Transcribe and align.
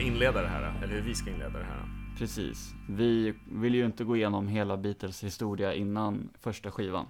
ska 0.00 0.06
inleda 0.06 0.42
det 0.42 0.48
här? 0.48 0.82
Eller 0.82 0.94
hur 0.94 1.02
vi 1.02 1.14
ska 1.14 1.30
inleda 1.30 1.58
det 1.58 1.64
här? 1.64 1.84
Precis. 2.18 2.74
Vi 2.88 3.34
vill 3.52 3.74
ju 3.74 3.84
inte 3.84 4.04
gå 4.04 4.16
igenom 4.16 4.48
hela 4.48 4.76
Beatles 4.76 5.24
historia 5.24 5.74
innan 5.74 6.30
första 6.40 6.70
skivan. 6.70 7.06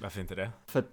Varför 0.00 0.20
inte 0.20 0.34
det? 0.34 0.50
För 0.66 0.78
att 0.78 0.88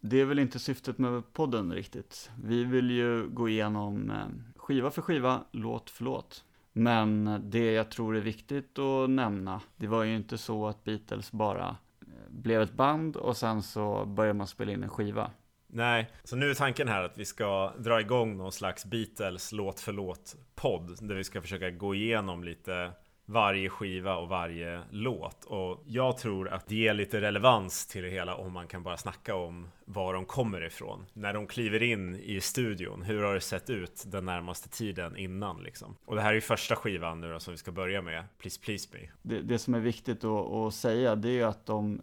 det 0.00 0.20
är 0.20 0.24
väl 0.24 0.38
inte 0.38 0.58
syftet 0.58 0.98
med 0.98 1.32
podden 1.32 1.72
riktigt. 1.72 2.30
Vi 2.42 2.64
vill 2.64 2.90
ju 2.90 3.28
gå 3.28 3.48
igenom 3.48 4.10
eh, 4.10 4.16
skiva 4.56 4.90
för 4.90 5.02
skiva, 5.02 5.44
låt 5.50 5.90
för 5.90 6.04
låt. 6.04 6.44
Men 6.72 7.40
det 7.44 7.72
jag 7.72 7.90
tror 7.90 8.16
är 8.16 8.20
viktigt 8.20 8.78
att 8.78 9.10
nämna, 9.10 9.60
det 9.76 9.86
var 9.86 10.04
ju 10.04 10.16
inte 10.16 10.38
så 10.38 10.66
att 10.66 10.84
Beatles 10.84 11.32
bara 11.32 11.76
eh, 12.00 12.06
blev 12.28 12.62
ett 12.62 12.72
band 12.72 13.16
och 13.16 13.36
sen 13.36 13.62
så 13.62 14.04
började 14.04 14.38
man 14.38 14.46
spela 14.46 14.72
in 14.72 14.82
en 14.82 14.88
skiva. 14.88 15.30
Nej, 15.76 16.10
så 16.24 16.36
nu 16.36 16.50
är 16.50 16.54
tanken 16.54 16.88
här 16.88 17.02
att 17.02 17.18
vi 17.18 17.24
ska 17.24 17.72
dra 17.78 18.00
igång 18.00 18.36
någon 18.36 18.52
slags 18.52 18.84
Beatles 18.84 19.52
låt 19.52 19.80
för 19.80 19.92
låt 19.92 20.36
podd 20.54 20.96
där 21.00 21.14
vi 21.14 21.24
ska 21.24 21.42
försöka 21.42 21.70
gå 21.70 21.94
igenom 21.94 22.44
lite 22.44 22.90
varje 23.26 23.68
skiva 23.68 24.16
och 24.16 24.28
varje 24.28 24.82
låt. 24.90 25.44
Och 25.44 25.82
jag 25.86 26.18
tror 26.18 26.48
att 26.48 26.66
det 26.66 26.74
ger 26.74 26.94
lite 26.94 27.20
relevans 27.20 27.86
till 27.86 28.02
det 28.02 28.10
hela 28.10 28.34
om 28.34 28.52
man 28.52 28.66
kan 28.66 28.82
bara 28.82 28.96
snacka 28.96 29.34
om 29.34 29.68
var 29.84 30.14
de 30.14 30.24
kommer 30.24 30.64
ifrån. 30.66 31.06
När 31.12 31.34
de 31.34 31.46
kliver 31.46 31.82
in 31.82 32.14
i 32.14 32.40
studion, 32.40 33.02
hur 33.02 33.22
har 33.22 33.34
det 33.34 33.40
sett 33.40 33.70
ut 33.70 34.04
den 34.06 34.24
närmaste 34.24 34.68
tiden 34.68 35.16
innan 35.16 35.62
liksom? 35.62 35.96
Och 36.04 36.16
det 36.16 36.22
här 36.22 36.30
är 36.30 36.34
ju 36.34 36.40
första 36.40 36.76
skivan 36.76 37.20
nu 37.20 37.32
då 37.32 37.40
som 37.40 37.52
vi 37.52 37.58
ska 37.58 37.72
börja 37.72 38.02
med, 38.02 38.24
Please 38.38 38.60
Please 38.60 38.88
Me. 38.92 39.08
Det, 39.22 39.42
det 39.42 39.58
som 39.58 39.74
är 39.74 39.80
viktigt 39.80 40.24
att, 40.24 40.52
att 40.52 40.74
säga 40.74 41.16
det 41.16 41.28
är 41.28 41.32
ju 41.32 41.42
att 41.42 41.66
de, 41.66 42.00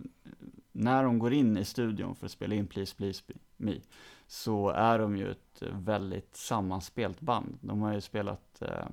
när 0.74 1.04
de 1.04 1.20
går 1.20 1.34
in 1.34 1.58
i 1.58 1.66
studion 1.66 2.16
för 2.16 2.26
att 2.26 2.32
spela 2.32 2.56
in 2.56 2.68
Please 2.68 2.96
Please 2.96 3.24
Me, 3.58 3.76
så 4.28 4.70
är 4.70 5.00
de 5.00 5.18
ju 5.18 5.32
ett 5.32 5.64
väldigt 5.72 6.36
sammanspelt 6.36 7.22
band. 7.22 7.58
De 7.62 7.82
har 7.82 7.94
ju 7.94 8.02
spelat 8.02 8.62
eh, 8.62 8.88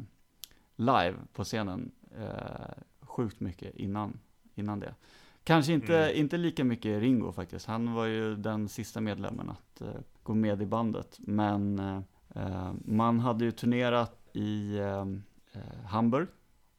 live 0.77 1.15
på 1.33 1.45
scenen 1.45 1.91
eh, 2.19 2.83
sjukt 3.01 3.41
mycket 3.41 3.77
innan, 3.77 4.19
innan 4.55 4.81
det. 4.81 4.95
Kanske 5.45 5.73
inte, 5.73 6.05
mm. 6.05 6.17
inte 6.17 6.37
lika 6.37 6.65
mycket 6.65 7.01
Ringo 7.01 7.33
faktiskt. 7.33 7.67
Han 7.67 7.95
var 7.95 8.07
ju 8.07 8.37
den 8.37 8.69
sista 8.69 9.01
medlemmen 9.01 9.51
att 9.51 9.81
eh, 9.81 10.01
gå 10.23 10.35
med 10.35 10.63
i 10.63 10.67
bandet. 10.67 11.17
Men 11.19 11.79
eh, 12.35 12.73
man 12.85 13.21
hade 13.21 13.45
ju 13.45 13.51
turnerat 13.51 14.29
i 14.33 14.77
eh, 14.79 15.07
eh, 15.53 15.85
Hamburg 15.87 16.29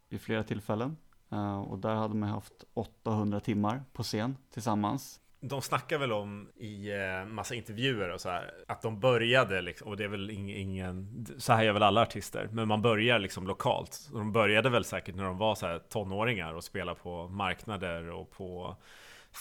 vid 0.09 0.21
flera 0.21 0.43
tillfällen. 0.43 0.97
Eh, 1.31 1.61
och 1.61 1.79
där 1.79 1.95
hade 1.95 2.15
man 2.15 2.29
haft 2.29 2.63
800 2.73 3.39
timmar 3.39 3.83
på 3.93 4.03
scen 4.03 4.37
tillsammans 4.53 5.21
de 5.43 5.61
snackar 5.61 5.97
väl 5.97 6.11
om 6.11 6.49
i 6.55 6.91
eh, 6.91 7.25
massa 7.25 7.55
intervjuer 7.55 8.09
och 8.09 8.21
så 8.21 8.29
här 8.29 8.53
att 8.67 8.81
de 8.81 8.99
började 8.99 9.61
liksom, 9.61 9.87
och 9.87 9.97
det 9.97 10.03
är 10.03 10.07
väl 10.07 10.29
ingen, 10.29 11.25
så 11.37 11.53
här 11.53 11.63
gör 11.63 11.73
väl 11.73 11.83
alla 11.83 12.01
artister, 12.01 12.49
men 12.51 12.67
man 12.67 12.81
börjar 12.81 13.19
liksom 13.19 13.47
lokalt. 13.47 14.09
De 14.13 14.31
började 14.31 14.69
väl 14.69 14.83
säkert 14.83 15.15
när 15.15 15.23
de 15.23 15.37
var 15.37 15.55
så 15.55 15.67
här 15.67 15.79
tonåringar 15.79 16.53
och 16.53 16.63
spelade 16.63 16.99
på 16.99 17.27
marknader 17.27 18.11
och 18.11 18.31
på 18.31 18.75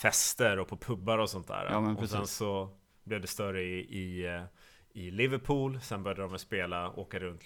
fester 0.03 0.59
och 0.59 0.69
på 0.69 0.77
pubbar 0.77 1.19
och 1.19 1.31
sånt 1.31 1.49
där. 1.49 1.69
Ja, 1.71 1.95
och 1.99 2.09
sen 2.09 2.27
så 2.27 2.69
blev 3.05 3.21
det 3.21 3.27
större 3.27 3.63
i, 3.63 3.99
i, 3.99 4.27
eh, 4.27 4.43
i 4.93 5.11
Liverpool, 5.11 5.81
sen 5.81 6.03
började 6.03 6.23
de 6.23 6.39
spela, 6.39 6.91
åka 6.91 7.19
runt, 7.19 7.43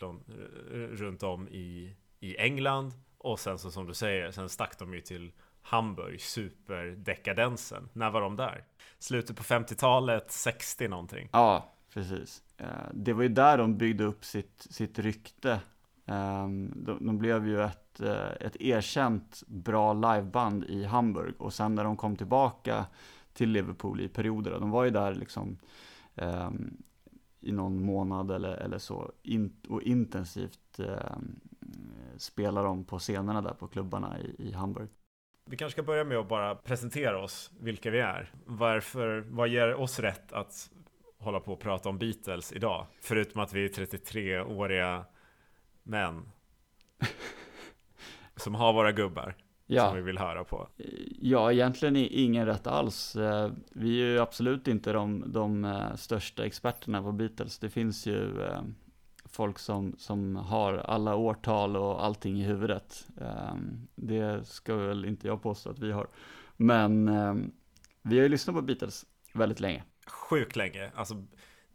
runt 0.93 1.23
om 1.23 1.49
i, 1.49 1.97
i 2.21 2.37
England 2.37 2.93
och 3.25 3.41
sen 3.41 3.59
så 3.59 3.71
som 3.71 3.87
du 3.87 3.95
säger, 3.95 4.31
sen 4.31 4.49
stack 4.49 4.79
de 4.79 4.95
ju 4.95 5.01
till 5.01 5.33
Hamburg, 5.63 6.21
superdekadensen. 6.21 7.89
När 7.93 8.11
var 8.11 8.21
de 8.21 8.37
där? 8.37 8.65
Slutet 8.99 9.37
på 9.37 9.43
50-talet, 9.43 10.31
60 10.31 10.89
någonting? 10.89 11.29
Ja, 11.33 11.75
precis. 11.95 12.43
Eh, 12.57 12.67
det 12.93 13.13
var 13.13 13.23
ju 13.23 13.29
där 13.29 13.59
de 13.59 13.77
byggde 13.79 14.05
upp 14.05 14.25
sitt, 14.25 14.67
sitt 14.71 14.99
rykte. 14.99 15.61
Ehm, 16.07 16.73
de, 16.77 17.07
de 17.07 17.19
blev 17.19 17.49
ju 17.49 17.63
ett, 17.63 18.01
eh, 18.01 18.33
ett 18.41 18.57
erkänt 18.57 19.43
bra 19.47 19.93
liveband 19.93 20.65
i 20.65 20.85
Hamburg 20.85 21.35
och 21.39 21.55
sen 21.55 21.75
när 21.75 21.85
de 21.85 21.97
kom 21.97 22.17
tillbaka 22.17 22.87
till 23.33 23.51
Liverpool 23.51 24.01
i 24.01 24.09
perioder, 24.09 24.51
de 24.51 24.71
var 24.71 24.85
ju 24.85 24.91
där 24.91 25.15
liksom 25.15 25.59
ehm, 26.15 26.77
i 27.41 27.53
någon 27.53 27.85
månad 27.85 28.31
eller, 28.31 28.57
eller 28.57 28.79
så 28.79 29.13
in, 29.23 29.57
och 29.69 29.83
intensivt 29.83 30.79
ehm, 30.79 31.41
spelar 32.19 32.65
de 32.65 32.85
på 32.85 32.99
scenerna 32.99 33.43
där 33.43 33.55
på 33.55 33.69
klubbarna 33.69 34.19
i, 34.19 34.49
i 34.49 34.53
Hamburg. 34.53 34.89
Vi 35.47 35.57
kanske 35.57 35.73
ska 35.73 35.83
börja 35.83 36.05
med 36.05 36.19
att 36.19 36.29
bara 36.29 36.55
presentera 36.55 37.23
oss, 37.23 37.51
vilka 37.61 37.91
vi 37.91 38.01
är. 38.01 38.31
Varför, 38.45 39.25
vad 39.29 39.49
ger 39.49 39.75
oss 39.75 39.99
rätt 39.99 40.33
att 40.33 40.71
hålla 41.19 41.41
på 41.41 41.53
och 41.53 41.61
prata 41.61 41.89
om 41.89 41.99
Beatles 41.99 42.53
idag? 42.53 42.87
Förutom 43.01 43.43
att 43.43 43.53
vi 43.53 43.65
är 43.65 43.69
33-åriga 43.69 45.05
män. 45.83 46.31
som 48.37 48.55
har 48.55 48.73
våra 48.73 48.93
gubbar. 48.93 49.35
Ja. 49.67 49.87
Som 49.87 49.97
vi 49.97 50.03
vill 50.03 50.19
höra 50.19 50.45
på. 50.45 50.69
Ja, 51.21 51.53
egentligen 51.53 51.97
ingen 51.97 52.47
rätt 52.47 52.67
alls. 52.67 53.17
Eh, 53.17 53.51
vi 53.71 54.03
är 54.03 54.07
ju 54.07 54.19
absolut 54.19 54.69
inte 54.69 54.93
de, 54.93 55.33
de 55.33 55.65
eh, 55.65 55.95
största 55.95 56.45
experterna 56.45 57.03
på 57.03 57.13
Beatles. 57.13 57.59
Det 57.59 57.71
finns 57.71 58.07
ju 58.07 58.43
eh, 58.43 58.63
folk 59.35 59.59
som, 59.59 59.95
som 59.99 60.37
har 60.37 60.75
alla 60.75 61.15
årtal 61.15 61.77
och 61.77 62.05
allting 62.05 62.41
i 62.41 62.45
huvudet. 62.45 63.07
Um, 63.17 63.89
det 63.95 64.47
ska 64.47 64.77
väl 64.77 65.05
inte 65.05 65.27
jag 65.27 65.43
påstå 65.43 65.71
att 65.71 65.79
vi 65.79 65.93
har. 65.93 66.09
Men 66.57 67.09
um, 67.09 67.53
vi 68.03 68.17
har 68.17 68.23
ju 68.23 68.29
lyssnat 68.29 68.57
på 68.57 68.63
Beatles 68.63 69.07
väldigt 69.33 69.61
länge. 69.61 69.85
Sjukt 70.07 70.57
länge. 70.57 70.91
Alltså, 70.95 71.25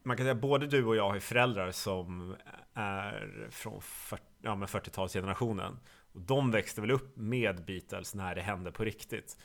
man 0.03 0.17
kan 0.17 0.25
säga 0.25 0.35
både 0.35 0.67
du 0.67 0.85
och 0.85 0.95
jag 0.95 1.09
har 1.09 1.19
föräldrar 1.19 1.71
som 1.71 2.35
är 2.73 3.47
från 3.51 3.81
40, 3.81 4.23
ja, 4.41 4.55
40-talsgenerationen. 4.55 5.77
Och 6.13 6.21
de 6.21 6.51
växte 6.51 6.81
väl 6.81 6.91
upp 6.91 7.17
med 7.17 7.65
Beatles 7.65 8.15
när 8.15 8.35
det 8.35 8.41
hände 8.41 8.71
på 8.71 8.83
riktigt. 8.83 9.37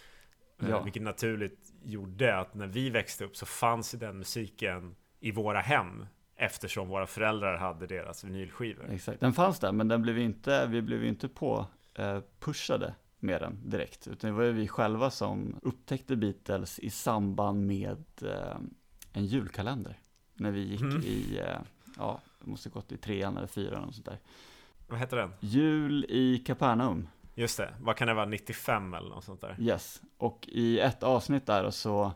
Eh, 0.63 0.69
ja. 0.71 0.83
Vilket 0.83 1.03
naturligt 1.03 1.73
gjorde 1.83 2.39
att 2.39 2.55
när 2.55 2.67
vi 2.67 2.91
växte 2.91 3.25
upp 3.25 3.37
så 3.37 3.47
fanns 3.47 3.91
den 3.91 4.19
musiken 4.19 4.97
i 5.21 5.31
våra 5.31 5.61
hem 5.61 6.07
Eftersom 6.45 6.89
våra 6.89 7.07
föräldrar 7.07 7.57
hade 7.57 7.87
deras 7.87 8.25
vinylskivor. 8.25 8.91
Exakt, 8.91 9.21
den 9.21 9.33
fanns 9.33 9.59
där 9.59 9.73
men 9.73 9.89
den 9.89 10.03
blev 10.03 10.19
inte, 10.19 10.67
vi 10.67 10.83
blev 10.83 11.05
inte 11.05 11.29
på 11.29 11.67
eh, 11.95 12.21
pushade 12.41 12.95
med 13.19 13.41
den 13.41 13.71
direkt. 13.71 14.07
Utan 14.07 14.31
det 14.31 14.37
var 14.37 14.45
ju 14.45 14.53
vi 14.53 14.69
själva 14.69 15.11
som 15.11 15.61
upptäckte 15.63 16.17
Beatles 16.17 16.79
i 16.79 16.91
samband 16.91 17.67
med 17.67 18.05
eh, 18.23 18.57
en 19.13 19.27
julkalender. 19.27 19.99
När 20.35 20.51
vi 20.51 20.61
gick 20.61 20.81
mm. 20.81 21.03
i, 21.03 21.39
eh, 21.39 21.59
ja, 21.99 22.21
måste 22.41 22.69
gått 22.69 22.93
i 22.93 22.97
trean 22.97 23.37
eller 23.37 23.47
fyran 23.47 23.85
och 23.85 23.95
sånt 23.95 24.07
där. 24.07 24.19
Vad 24.89 24.99
heter 24.99 25.17
den? 25.17 25.33
Jul 25.41 26.07
i 26.09 26.39
Kapernaum. 26.39 27.09
Just 27.35 27.59
det, 27.59 27.75
vad 27.81 27.97
kan 27.97 28.09
det 28.09 28.15
vara, 28.15 28.27
95 28.27 28.95
eller 28.95 29.09
något 29.09 29.25
sånt 29.25 29.41
där? 29.41 29.57
Yes, 29.59 30.03
och 30.19 30.49
i 30.49 30.79
ett 30.81 31.03
avsnitt 31.03 31.47
där 31.47 31.71
så 31.71 32.13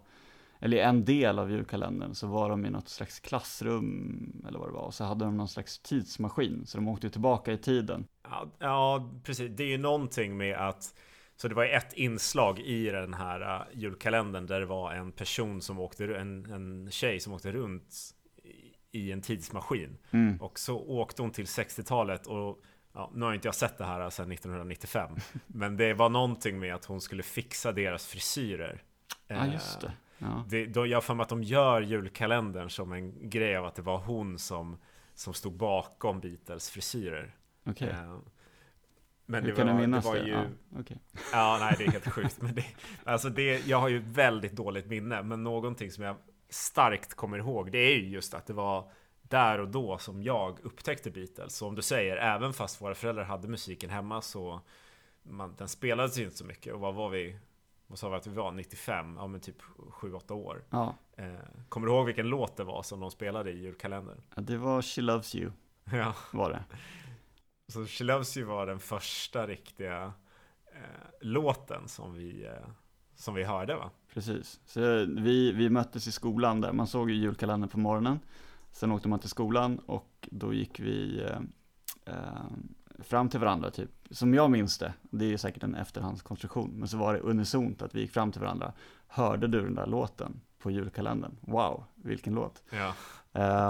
eller 0.60 0.76
i 0.76 0.80
en 0.80 1.04
del 1.04 1.38
av 1.38 1.50
julkalendern 1.50 2.14
så 2.14 2.26
var 2.26 2.50
de 2.50 2.66
i 2.66 2.70
något 2.70 2.88
slags 2.88 3.20
klassrum 3.20 4.44
eller 4.48 4.58
vad 4.58 4.68
det 4.68 4.72
var 4.72 4.82
och 4.82 4.94
så 4.94 5.04
hade 5.04 5.24
de 5.24 5.36
någon 5.36 5.48
slags 5.48 5.78
tidsmaskin 5.78 6.66
så 6.66 6.78
de 6.78 6.88
åkte 6.88 7.10
tillbaka 7.10 7.52
i 7.52 7.58
tiden. 7.58 8.06
Ja, 8.22 8.50
ja 8.58 9.10
precis. 9.24 9.50
Det 9.56 9.62
är 9.62 9.68
ju 9.68 9.78
någonting 9.78 10.36
med 10.36 10.56
att 10.56 10.94
så 11.36 11.48
det 11.48 11.54
var 11.54 11.64
ett 11.64 11.92
inslag 11.92 12.60
i 12.60 12.90
den 12.90 13.14
här 13.14 13.40
uh, 13.40 13.66
julkalendern 13.72 14.46
där 14.46 14.60
det 14.60 14.66
var 14.66 14.92
en 14.92 15.12
person 15.12 15.62
som 15.62 15.78
åkte, 15.78 16.04
en, 16.04 16.52
en 16.52 16.90
tjej 16.90 17.20
som 17.20 17.32
åkte 17.32 17.52
runt 17.52 17.94
i 18.92 19.12
en 19.12 19.22
tidsmaskin. 19.22 19.98
Mm. 20.10 20.40
Och 20.40 20.58
så 20.58 20.78
åkte 20.78 21.22
hon 21.22 21.30
till 21.30 21.44
60-talet 21.44 22.26
och 22.26 22.62
ja, 22.92 23.10
nu 23.14 23.24
har 23.24 23.34
inte 23.34 23.48
jag 23.48 23.54
sett 23.54 23.78
det 23.78 23.84
här 23.84 24.10
sedan 24.10 24.32
1995. 24.32 25.10
men 25.46 25.76
det 25.76 25.94
var 25.94 26.08
någonting 26.08 26.58
med 26.58 26.74
att 26.74 26.84
hon 26.84 27.00
skulle 27.00 27.22
fixa 27.22 27.72
deras 27.72 28.06
frisyrer. 28.06 28.82
Ja, 29.26 29.46
just 29.46 29.80
det. 29.80 29.92
Ja. 30.18 30.44
Det, 30.48 30.66
då, 30.66 30.86
jag 30.86 30.96
har 30.96 31.02
för 31.02 31.14
mig 31.14 31.22
att 31.22 31.28
de 31.28 31.42
gör 31.42 31.80
julkalendern 31.80 32.70
som 32.70 32.92
en 32.92 33.30
grej 33.30 33.56
av 33.56 33.64
att 33.64 33.74
det 33.74 33.82
var 33.82 33.98
hon 33.98 34.38
som, 34.38 34.78
som 35.14 35.34
stod 35.34 35.52
bakom 35.52 36.20
Beatles 36.20 36.70
frisyrer. 36.70 37.34
Okay. 37.64 37.88
Uh, 37.88 38.18
men 39.26 39.42
Hur 39.42 39.50
det 39.50 39.56
kan 39.56 39.66
var, 39.66 39.74
du 39.74 39.80
minnas 39.80 40.04
det? 40.04 40.10
Var 40.10 40.16
det? 40.16 40.26
Ju, 40.26 40.32
ja, 40.32 40.44
okay. 40.80 40.96
ja, 41.32 41.58
nej 41.60 41.74
det 41.78 41.84
är 41.84 41.90
helt 41.90 42.12
sjukt. 42.12 42.42
Men 42.42 42.54
det, 42.54 42.64
alltså 43.04 43.28
det, 43.28 43.66
jag 43.66 43.80
har 43.80 43.88
ju 43.88 43.98
väldigt 43.98 44.52
dåligt 44.52 44.86
minne, 44.86 45.22
men 45.22 45.44
någonting 45.44 45.90
som 45.90 46.04
jag 46.04 46.16
starkt 46.48 47.14
kommer 47.14 47.38
ihåg, 47.38 47.72
det 47.72 47.78
är 47.78 47.96
ju 47.96 48.08
just 48.08 48.34
att 48.34 48.46
det 48.46 48.52
var 48.52 48.90
där 49.22 49.60
och 49.60 49.68
då 49.68 49.98
som 49.98 50.22
jag 50.22 50.58
upptäckte 50.62 51.10
Beatles. 51.10 51.56
Så 51.56 51.68
om 51.68 51.74
du 51.74 51.82
säger, 51.82 52.16
även 52.16 52.52
fast 52.52 52.82
våra 52.82 52.94
föräldrar 52.94 53.24
hade 53.24 53.48
musiken 53.48 53.90
hemma 53.90 54.22
så 54.22 54.60
man, 55.22 55.54
den 55.58 55.68
spelades 55.68 56.18
ju 56.18 56.24
inte 56.24 56.36
så 56.36 56.44
mycket. 56.44 56.74
Och 56.74 56.80
vad 56.80 56.94
var 56.94 57.08
vi? 57.08 57.38
Vad 57.88 57.98
sa 57.98 58.08
vi 58.08 58.16
att 58.16 58.26
vi 58.26 58.34
var? 58.34 58.52
95? 58.52 59.16
Ja 59.16 59.26
men 59.26 59.40
typ 59.40 59.62
7-8 59.62 60.32
år. 60.32 60.64
Ja. 60.70 60.94
Eh, 61.16 61.34
kommer 61.68 61.86
du 61.86 61.92
ihåg 61.92 62.06
vilken 62.06 62.26
låt 62.28 62.56
det 62.56 62.64
var 62.64 62.82
som 62.82 63.00
de 63.00 63.10
spelade 63.10 63.50
i 63.50 63.58
julkalendern? 63.58 64.20
Ja, 64.34 64.42
det 64.42 64.56
var 64.56 64.82
She 64.82 65.02
Loves 65.02 65.34
You. 65.34 65.50
Ja. 65.92 66.14
Var 66.32 66.50
det. 66.50 66.64
Så 67.68 67.86
She 67.86 68.04
Loves 68.04 68.36
You 68.36 68.46
var 68.46 68.66
den 68.66 68.78
första 68.78 69.46
riktiga 69.46 70.12
eh, 70.72 70.80
låten 71.20 71.88
som 71.88 72.14
vi, 72.14 72.44
eh, 72.46 72.68
som 73.14 73.34
vi 73.34 73.44
hörde 73.44 73.76
va? 73.76 73.90
Precis. 74.14 74.60
Så 74.66 74.80
vi, 75.04 75.52
vi 75.52 75.70
möttes 75.70 76.06
i 76.06 76.12
skolan 76.12 76.60
där, 76.60 76.72
man 76.72 76.86
såg 76.86 77.10
ju 77.10 77.16
julkalendern 77.16 77.70
på 77.70 77.78
morgonen. 77.78 78.18
Sen 78.72 78.92
åkte 78.92 79.08
man 79.08 79.18
till 79.18 79.28
skolan 79.28 79.78
och 79.78 80.28
då 80.30 80.52
gick 80.52 80.80
vi 80.80 81.22
eh, 81.22 81.40
eh, 82.14 82.44
fram 82.98 83.28
till 83.28 83.40
varandra 83.40 83.70
typ, 83.70 83.90
som 84.10 84.34
jag 84.34 84.50
minns 84.50 84.78
det, 84.78 84.92
det 85.02 85.24
är 85.24 85.28
ju 85.28 85.38
säkert 85.38 85.62
en 85.62 85.74
efterhandskonstruktion, 85.74 86.70
men 86.70 86.88
så 86.88 86.96
var 86.96 87.14
det 87.14 87.20
unisont 87.20 87.82
att 87.82 87.94
vi 87.94 88.00
gick 88.00 88.10
fram 88.10 88.32
till 88.32 88.40
varandra, 88.40 88.72
hörde 89.06 89.46
du 89.46 89.60
den 89.60 89.74
där 89.74 89.86
låten 89.86 90.40
på 90.58 90.70
julkalendern? 90.70 91.36
Wow, 91.40 91.84
vilken 91.94 92.34
låt! 92.34 92.62
Ja. 92.70 92.94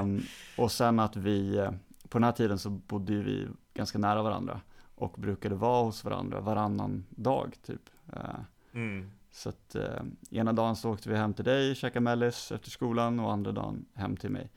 Um, 0.01 0.23
och 0.59 0.73
sen 0.73 1.01
att 1.01 1.17
vi, 1.17 1.57
eh, 1.57 1.71
på 2.09 2.19
den 2.19 2.25
här 2.25 2.33
tiden 2.33 2.59
så 2.59 2.71
bodde 2.71 3.13
vi 3.13 3.47
ganska 3.75 3.99
nära 3.99 4.23
varandra 4.23 4.61
och 4.95 5.15
brukade 5.19 5.55
vara 5.55 5.85
hos 5.85 6.05
varandra 6.05 6.41
varannan 6.41 7.05
dag 7.11 7.57
typ. 7.67 7.91
Uh, 8.13 8.41
Mm. 8.73 9.11
så 9.31 9.49
att 9.49 9.77
uh, 9.77 10.01
ena 10.31 10.53
dagen 10.53 10.77
så 10.77 10.91
åkte 10.93 11.09
vi 11.09 11.17
hem 11.17 11.35
till 11.35 11.45
dig, 11.45 11.75
käkade 11.75 12.01
mellis 12.01 12.53
efter 12.53 12.71
skolan 12.71 13.21
och 13.21 13.33
andra 13.33 13.53
dagen 13.53 13.85
hem 13.95 14.17
till 14.17 14.31
mig. 14.31 14.51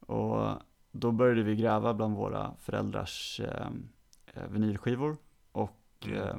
Och 0.00 0.52
då 0.92 1.12
började 1.12 1.42
vi 1.42 1.56
gräva 1.56 1.94
bland 1.94 2.16
våra 2.16 2.54
föräldrars 2.58 3.40
uh, 3.40 3.68
vinylskivor 4.50 5.16
och 5.52 5.74
Mm. 6.06 6.18
uh, 6.18 6.36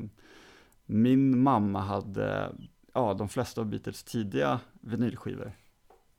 min 0.86 1.40
mamma 1.44 1.80
hade 1.82 2.52
ja, 2.94 3.14
de 3.14 3.30
flesta 3.30 3.62
av 3.62 3.68
Beatles 3.68 4.04
tidiga 4.04 4.60
vinylskivor 4.82 5.52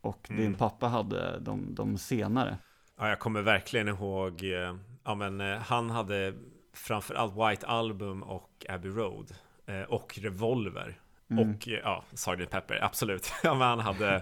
och 0.00 0.30
Mm. 0.30 0.42
din 0.42 0.54
pappa 0.54 0.88
hade 0.88 1.38
de, 1.40 1.74
de 1.74 1.98
senare. 1.98 2.58
Ja, 2.98 3.08
jag 3.08 3.18
kommer 3.18 3.42
verkligen 3.42 3.88
ihåg, 3.88 4.42
eh, 4.42 4.76
ja 5.04 5.14
men 5.14 5.40
eh, 5.40 5.58
han 5.58 5.90
hade 5.90 6.34
framförallt 6.72 7.32
White 7.34 7.66
Album 7.66 8.22
och 8.22 8.66
Abbey 8.68 8.90
Road 8.90 9.32
eh, 9.66 9.82
och 9.82 10.18
Revolver 10.22 11.00
Mm. 11.30 11.50
och 11.50 11.68
eh, 11.68 11.74
ja, 11.82 12.04
Sgt. 12.14 12.50
Pepper, 12.50 12.84
absolut. 12.84 13.32
ja, 13.42 13.54
men 13.54 13.68
han 13.68 13.80
hade 13.80 14.14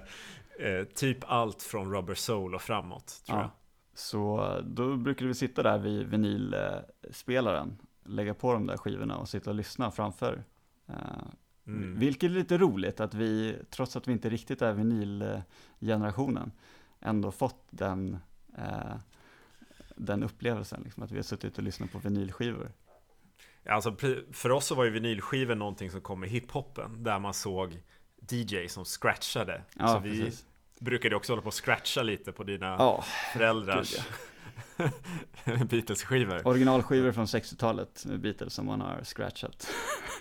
eh, 0.59 0.85
typ 0.95 1.19
allt 1.27 1.63
från 1.63 1.95
Rubber 1.95 2.15
Soul 2.15 2.55
och 2.55 2.63
framåt, 2.63 3.23
tror 3.27 3.39
Ja. 3.39 3.43
jag. 3.43 3.51
Så 3.99 4.61
då 4.67 4.97
brukade 4.97 5.29
vi 5.29 5.35
sitta 5.35 5.63
där 5.63 5.79
vid 5.79 6.07
vinylspelaren, 6.07 7.79
lägga 8.05 8.35
på 8.35 8.53
de 8.53 8.67
där 8.67 8.77
skivorna 8.77 9.17
och 9.17 9.29
sitta 9.29 9.51
och 9.51 9.57
lyssna 9.57 9.91
framför. 9.91 10.45
Eh, 10.89 10.95
Mm. 11.69 11.99
Vilket 11.99 12.31
är 12.31 12.35
lite 12.35 12.59
roligt 12.59 13.01
att 13.01 13.15
vi, 13.15 13.59
trots 13.71 13.97
att 13.97 14.09
vi 14.09 14.13
inte 14.13 14.29
riktigt 14.29 14.63
är 14.63 14.73
vinylgenerationen, 14.73 16.53
ändå 17.01 17.31
fått 17.31 17.67
den, 17.71 18.19
eh, 18.59 18.97
den 19.97 20.23
upplevelsen, 20.23 20.83
liksom, 20.85 21.03
att 21.03 21.11
vi 21.11 21.17
har 21.17 21.23
suttit 21.23 21.59
och 21.59 21.65
lyssnat 21.65 21.93
på 21.93 21.99
vinylskivor. 21.99 22.73
Alltså, 23.67 23.97
för 24.33 24.51
oss 24.51 24.67
så 24.67 24.75
var 24.75 24.85
ju 24.85 24.91
vinylskivor 24.91 25.55
någonting 25.55 25.91
som 25.91 26.01
kom 26.01 26.21
med 26.21 26.29
hiphopen, 26.29 27.05
där 27.05 27.19
man 27.19 27.35
såg 27.35 27.83
DJ 28.31 28.69
som 28.69 28.85
scratchade. 28.85 29.63
Ja, 29.79 29.89
så 29.89 29.99
vi 29.99 30.21
precis. 30.21 30.47
Brukade 30.81 31.17
också 31.17 31.33
hålla 31.33 31.43
på 31.43 31.49
att 31.49 31.55
scratcha 31.55 32.03
lite 32.03 32.33
på 32.33 32.45
dina 32.45 32.67
Ja, 32.79 33.05
föräldrars 33.33 33.95
Beatles-skivor. 35.71 36.47
originalskivor 36.47 37.13
från 37.13 37.27
60-talet 37.27 38.05
med 38.07 38.21
Beatles 38.21 38.55
som 38.55 38.67
man 38.67 38.81
har 38.81 39.01
scratchat. 39.05 39.69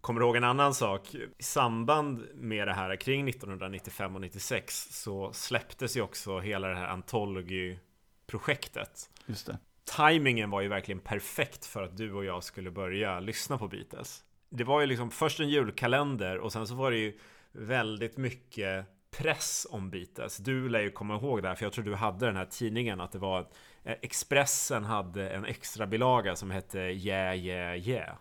Kommer 0.00 0.20
du 0.20 0.26
ihåg 0.26 0.36
en 0.36 0.44
annan 0.44 0.74
sak? 0.74 1.14
I 1.14 1.28
samband 1.42 2.26
med 2.34 2.68
det 2.68 2.74
här 2.74 2.96
kring 2.96 3.28
1995 3.28 4.14
och 4.14 4.20
96 4.20 4.88
så 4.90 5.32
släpptes 5.32 5.96
ju 5.96 6.00
också 6.02 6.38
hela 6.40 6.68
det 6.68 6.76
här 6.76 6.86
Anthology-projektet. 6.86 9.10
Just 9.26 9.46
det. 9.46 9.58
Timingen 9.96 10.50
var 10.50 10.60
ju 10.60 10.68
verkligen 10.68 11.00
perfekt 11.00 11.66
för 11.66 11.82
att 11.82 11.96
du 11.96 12.12
och 12.12 12.24
jag 12.24 12.44
skulle 12.44 12.70
börja 12.70 13.20
lyssna 13.20 13.58
på 13.58 13.68
Beatles. 13.68 14.24
Det 14.50 14.64
var 14.64 14.80
ju 14.80 14.86
liksom 14.86 15.10
först 15.10 15.40
en 15.40 15.48
julkalender 15.48 16.38
och 16.38 16.52
sen 16.52 16.66
så 16.66 16.74
var 16.74 16.90
det 16.90 16.96
ju 16.98 17.18
väldigt 17.58 18.16
mycket 18.16 18.86
press 19.10 19.66
om 19.70 19.90
Beatles. 19.90 20.36
Du 20.36 20.68
lär 20.68 20.80
ju 20.80 20.90
komma 20.90 21.14
ihåg 21.14 21.42
det 21.42 21.48
här, 21.48 21.54
för 21.54 21.64
jag 21.64 21.72
tror 21.72 21.84
du 21.84 21.94
hade 21.94 22.26
den 22.26 22.36
här 22.36 22.44
tidningen 22.44 23.00
att 23.00 23.12
det 23.12 23.18
var 23.18 23.40
eh, 23.84 23.96
Expressen 24.02 24.84
hade 24.84 25.30
en 25.30 25.44
extra 25.44 25.86
bilaga 25.86 26.36
som 26.36 26.50
hette 26.50 26.78
Yeah 26.78 27.36
Yeah 27.36 27.88
Yeah. 27.88 28.16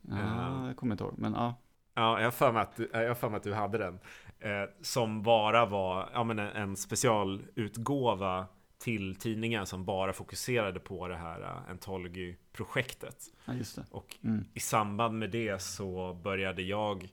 Ja, 0.00 0.66
jag 0.66 0.76
kommer 0.76 0.94
inte 0.94 1.04
ihåg, 1.04 1.14
men 1.18 1.32
ja. 1.32 1.54
Ja, 1.94 2.18
jag 2.18 2.26
har 2.26 2.30
för 2.30 2.52
mig 2.52 2.62
att, 2.62 2.80
jag 2.92 3.18
för 3.18 3.28
mig 3.28 3.36
att 3.36 3.42
du 3.42 3.54
hade 3.54 3.78
den. 3.78 3.98
Eh, 4.40 4.70
som 4.82 5.22
bara 5.22 5.66
var 5.66 6.10
ja, 6.12 6.24
men 6.24 6.38
en, 6.38 6.76
specialutgåva 6.76 8.46
till 8.78 9.16
tidningen 9.16 9.66
som 9.66 9.84
bara 9.84 10.12
fokuserade 10.12 10.80
på 10.80 11.08
det 11.08 11.16
här 11.16 11.40
uh, 11.40 11.70
Anthology-projektet. 11.70 13.16
ja, 13.44 13.54
just 13.54 13.76
det. 13.76 13.84
Och 13.90 14.16
Mm. 14.24 14.44
i 14.54 14.60
samband 14.60 15.18
med 15.18 15.30
det 15.30 15.62
så 15.62 16.14
började 16.14 16.62
jag 16.62 17.08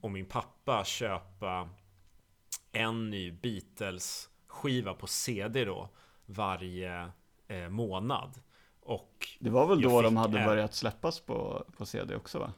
och, 0.00 0.10
min 0.10 0.26
pappa 0.26 0.84
köpa 0.84 1.68
en 2.72 3.10
ny 3.10 3.30
Beatles-skiva 3.32 4.94
på 4.94 5.06
CD 5.06 5.64
då 5.64 5.88
varje 6.26 7.10
eh, 7.48 7.68
månad. 7.68 8.40
Och 8.80 9.28
Det 9.38 9.50
var 9.50 9.66
väl 9.66 9.80
då 9.80 10.02
de 10.02 10.16
hade 10.16 10.38
en- 10.38 10.46
börjat 10.46 10.74
släppas 10.74 11.20
på, 11.20 11.64
på 11.76 11.86
CD 11.86 12.16
också 12.16 12.38
va? 12.38 12.52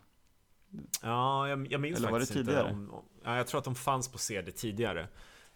Ja, 1.03 1.49
jag, 1.49 1.73
jag 1.73 1.81
minns 1.81 1.99
Eller 1.99 2.11
var 2.11 2.19
faktiskt 2.21 2.33
det 2.35 2.41
inte. 2.41 2.53
tidigare? 2.53 2.73
Om, 2.73 2.91
om, 2.95 3.05
ja, 3.25 3.37
jag 3.37 3.47
tror 3.47 3.59
att 3.59 3.65
de 3.65 3.75
fanns 3.75 4.13
på 4.13 4.19
CD 4.19 4.53
tidigare. 4.53 5.09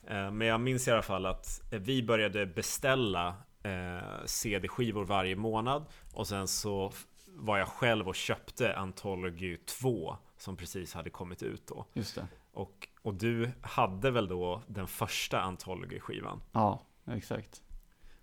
Eh, 0.07 0.31
men 0.31 0.47
jag 0.47 0.61
minns 0.61 0.89
i 0.89 0.91
alla 0.91 1.03
fall 1.03 1.27
att 1.27 1.73
eh, 1.73 1.79
vi 1.81 2.03
började 2.03 2.47
beställa 2.47 3.35
eh, 3.63 4.25
CD-skivor 4.27 5.05
varje 5.05 5.37
månad. 5.37 5.85
Och 6.15 6.29
sen 6.29 6.49
så 6.49 6.93
var 7.27 7.59
jag 7.59 7.69
själv 7.69 8.09
och 8.09 8.15
köpte 8.15 8.77
Anthology 8.77 9.57
2 9.57 10.17
som 10.37 10.57
precis 10.57 10.95
hade 10.95 11.11
kommit 11.11 11.43
ut 11.43 11.67
då. 11.67 11.85
Just 11.93 12.15
det. 12.15 12.27
Och, 12.53 12.89
och 13.03 13.15
du 13.15 13.51
hade 13.61 14.11
väl 14.11 14.29
då 14.29 14.63
den 14.67 14.87
första 14.87 15.41
Anthology-skivan? 15.41 16.41
Ja, 16.53 16.83
exakt. 17.07 17.63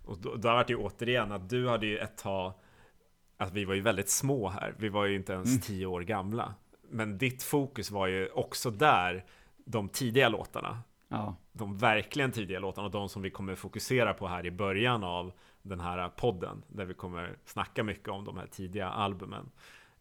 Och 0.05 0.17
då, 0.17 0.35
då 0.35 0.47
var 0.47 0.63
det 0.63 0.73
ju 0.73 0.77
återigen 0.79 1.31
att 1.31 1.49
du 1.49 1.69
hade 1.69 1.85
ju 1.85 1.97
ett 1.97 2.17
tag 2.17 2.53
Att 3.37 3.51
vi 3.53 3.65
var 3.65 3.73
ju 3.73 3.81
väldigt 3.81 4.09
små 4.09 4.49
här 4.49 4.75
Vi 4.77 4.89
var 4.89 5.05
ju 5.05 5.15
inte 5.15 5.33
ens 5.33 5.49
Mm. 5.49 5.61
tio 5.61 5.85
år 5.85 6.01
gamla 6.01 6.53
Men 6.89 7.17
ditt 7.17 7.43
fokus 7.43 7.91
var 7.91 8.07
ju 8.07 8.29
också 8.29 8.71
där 8.71 9.25
De 9.65 9.89
tidiga 9.89 10.29
låtarna 10.29 10.79
Ja, 11.07 11.35
De 11.51 11.77
verkligen 11.77 12.31
tidiga 12.31 12.59
låtarna 12.59 12.85
Och 12.85 12.91
de 12.91 13.09
som 13.09 13.21
vi 13.21 13.29
kommer 13.29 13.55
fokusera 13.55 14.13
på 14.13 14.27
här 14.27 14.45
i 14.45 14.51
början 14.51 15.03
av 15.03 15.31
Den 15.61 15.79
här 15.79 16.09
podden 16.09 16.63
Där 16.67 16.85
vi 16.85 16.93
kommer 16.93 17.35
snacka 17.45 17.83
mycket 17.83 18.07
om 18.09 18.25
de 18.25 18.37
här 18.37 18.47
tidiga 18.47 18.89
albumen 18.89 19.49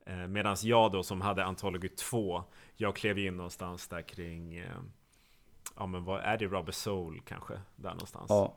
eh, 0.07 0.27
Medan 0.27 0.57
jag 0.63 0.93
då 0.93 1.03
som 1.03 1.21
hade 1.21 1.45
Anthology 1.45 1.89
2 1.89 2.45
Jag 2.77 2.97
klev 2.97 3.19
in 3.19 3.37
någonstans 3.37 3.89
där 3.89 4.03
kring 4.03 4.57
eh, 4.57 4.77
Ja 5.77 5.87
men 5.87 6.05
vad 6.05 6.21
är 6.21 6.39
det? 6.39 6.47
Rubber 6.47 6.73
Soul 6.73 7.21
kanske? 7.27 7.61
Där 7.77 7.91
någonstans 7.91 8.27
ja, 8.29 8.57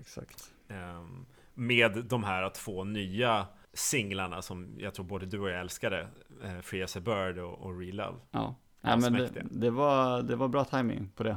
exakt. 0.00 0.52
Ehm, 0.68 1.26
Med 1.54 2.04
de 2.04 2.24
här 2.24 2.50
två 2.50 2.84
nya 2.84 3.46
singlarna 3.72 4.42
som 4.42 4.74
jag 4.78 4.94
tror 4.94 5.04
både 5.04 5.26
du 5.26 5.40
och 5.40 5.50
jag 5.50 5.60
älskade 5.60 6.08
eh, 6.44 6.60
Free 6.60 6.82
as 6.82 6.96
a 6.96 7.00
Bird 7.00 7.38
och, 7.38 7.58
och 7.58 7.80
Relove 7.80 8.18
Ja, 8.30 8.54
ja 8.80 8.96
men 8.96 9.12
det, 9.12 9.42
det, 9.50 9.70
var, 9.70 10.22
det 10.22 10.36
var 10.36 10.48
bra 10.48 10.64
timing 10.64 11.10
på 11.16 11.22
det. 11.22 11.36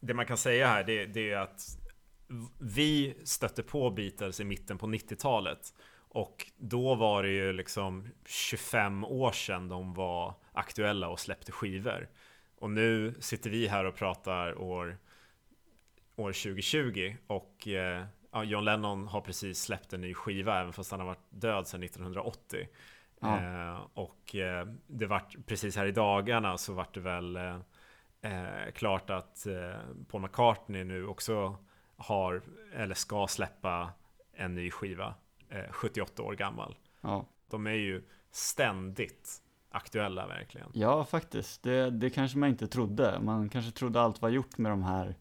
Det 0.00 0.14
man 0.14 0.26
kan 0.26 0.36
säga 0.36 0.66
här 0.66 0.84
det, 0.84 1.06
det 1.06 1.30
är 1.30 1.38
att 1.38 1.78
Vi 2.58 3.18
stötte 3.24 3.62
på 3.62 3.90
Beatles 3.90 4.40
i 4.40 4.44
mitten 4.44 4.78
på 4.78 4.86
90-talet 4.86 5.74
Och 6.14 6.46
då 6.56 6.94
var 6.94 7.22
det 7.22 7.30
ju 7.30 7.52
liksom 7.52 8.08
25 8.26 9.04
år 9.04 9.32
sedan 9.32 9.68
de 9.68 9.94
var 9.94 10.34
aktuella 10.52 11.08
och 11.08 11.20
släppte 11.20 11.52
skivor. 11.52 12.08
Och 12.58 12.70
nu 12.70 13.14
sitter 13.20 13.50
vi 13.50 13.66
här 13.68 13.84
och 13.84 13.94
pratar 13.96 14.58
år 14.58 14.98
År 16.16 16.32
2020 16.32 17.16
och 17.26 17.68
eh, 17.68 18.04
John 18.44 18.64
Lennon 18.64 19.08
har 19.08 19.20
precis 19.20 19.62
släppt 19.62 19.92
en 19.92 20.00
ny 20.00 20.14
skiva 20.14 20.60
även 20.60 20.72
fast 20.72 20.90
han 20.90 21.00
har 21.00 21.06
varit 21.06 21.26
död 21.30 21.66
sedan 21.66 21.82
1980 21.82 22.68
Ja. 23.20 23.38
eh, 23.38 23.80
Och 23.94 24.34
eh, 24.34 24.66
det 24.86 25.06
vart 25.06 25.36
precis 25.46 25.76
här 25.76 25.86
i 25.86 25.92
dagarna 25.92 26.58
så 26.58 26.72
vart 26.72 26.94
det 26.94 27.00
väl 27.00 27.36
eh, 27.36 27.58
eh, 28.22 28.70
klart 28.74 29.10
att 29.10 29.46
Paul 30.08 30.22
McCartney 30.22 30.84
nu 30.84 31.06
också 31.06 31.56
har 31.96 32.42
eller 32.74 32.94
ska 32.94 33.26
släppa 33.26 33.92
en 34.32 34.54
ny 34.54 34.70
skiva 34.70 35.14
78 35.70 36.22
år 36.22 36.32
gammal. 36.34 36.76
Ja, 37.00 37.26
De 37.50 37.66
är 37.66 37.70
ju 37.70 38.02
ständigt 38.30 39.42
aktuella 39.70 40.26
verkligen. 40.26 40.68
ja 40.72 41.04
faktiskt. 41.04 41.62
Det, 41.62 41.90
det 41.90 42.10
kanske 42.10 42.38
man 42.38 42.48
inte 42.48 42.66
trodde. 42.68 43.20
Man 43.20 43.48
kanske 43.48 43.70
trodde 43.70 44.00
allt 44.00 44.22
var 44.22 44.28
gjort 44.28 44.58
med 44.58 44.72
de 44.72 44.82
här 44.82 45.14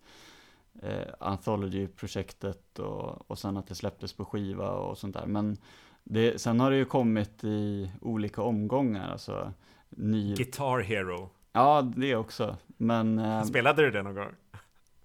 eh, 0.81 1.13
Anthology-projektet 1.19 2.79
och, 2.79 3.31
och 3.31 3.39
sen 3.39 3.57
att 3.57 3.67
det 3.67 3.75
släpptes 3.75 4.13
på 4.13 4.25
skiva 4.25 4.69
och 4.71 4.97
sånt 4.97 5.13
där. 5.13 5.25
Men 5.25 5.57
det, 6.03 6.41
sen 6.41 6.59
har 6.59 6.71
det 6.71 6.77
ju 6.77 6.85
kommit 6.85 7.43
i 7.43 7.91
olika 8.01 8.41
omgångar. 8.41 9.11
Alltså, 9.11 9.53
ny... 9.89 10.35
Guitar 10.35 10.79
Hero. 10.79 11.29
Ja, 11.51 11.81
det 11.95 12.15
också. 12.15 12.57
Men 12.67 13.19
eh, 13.19 13.43
Spelade 13.43 13.81
du 13.81 13.91
det 13.91 14.01
någon 14.03 14.15
gång? 14.15 14.35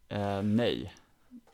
eh, 0.08 0.42
nej, 0.42 0.94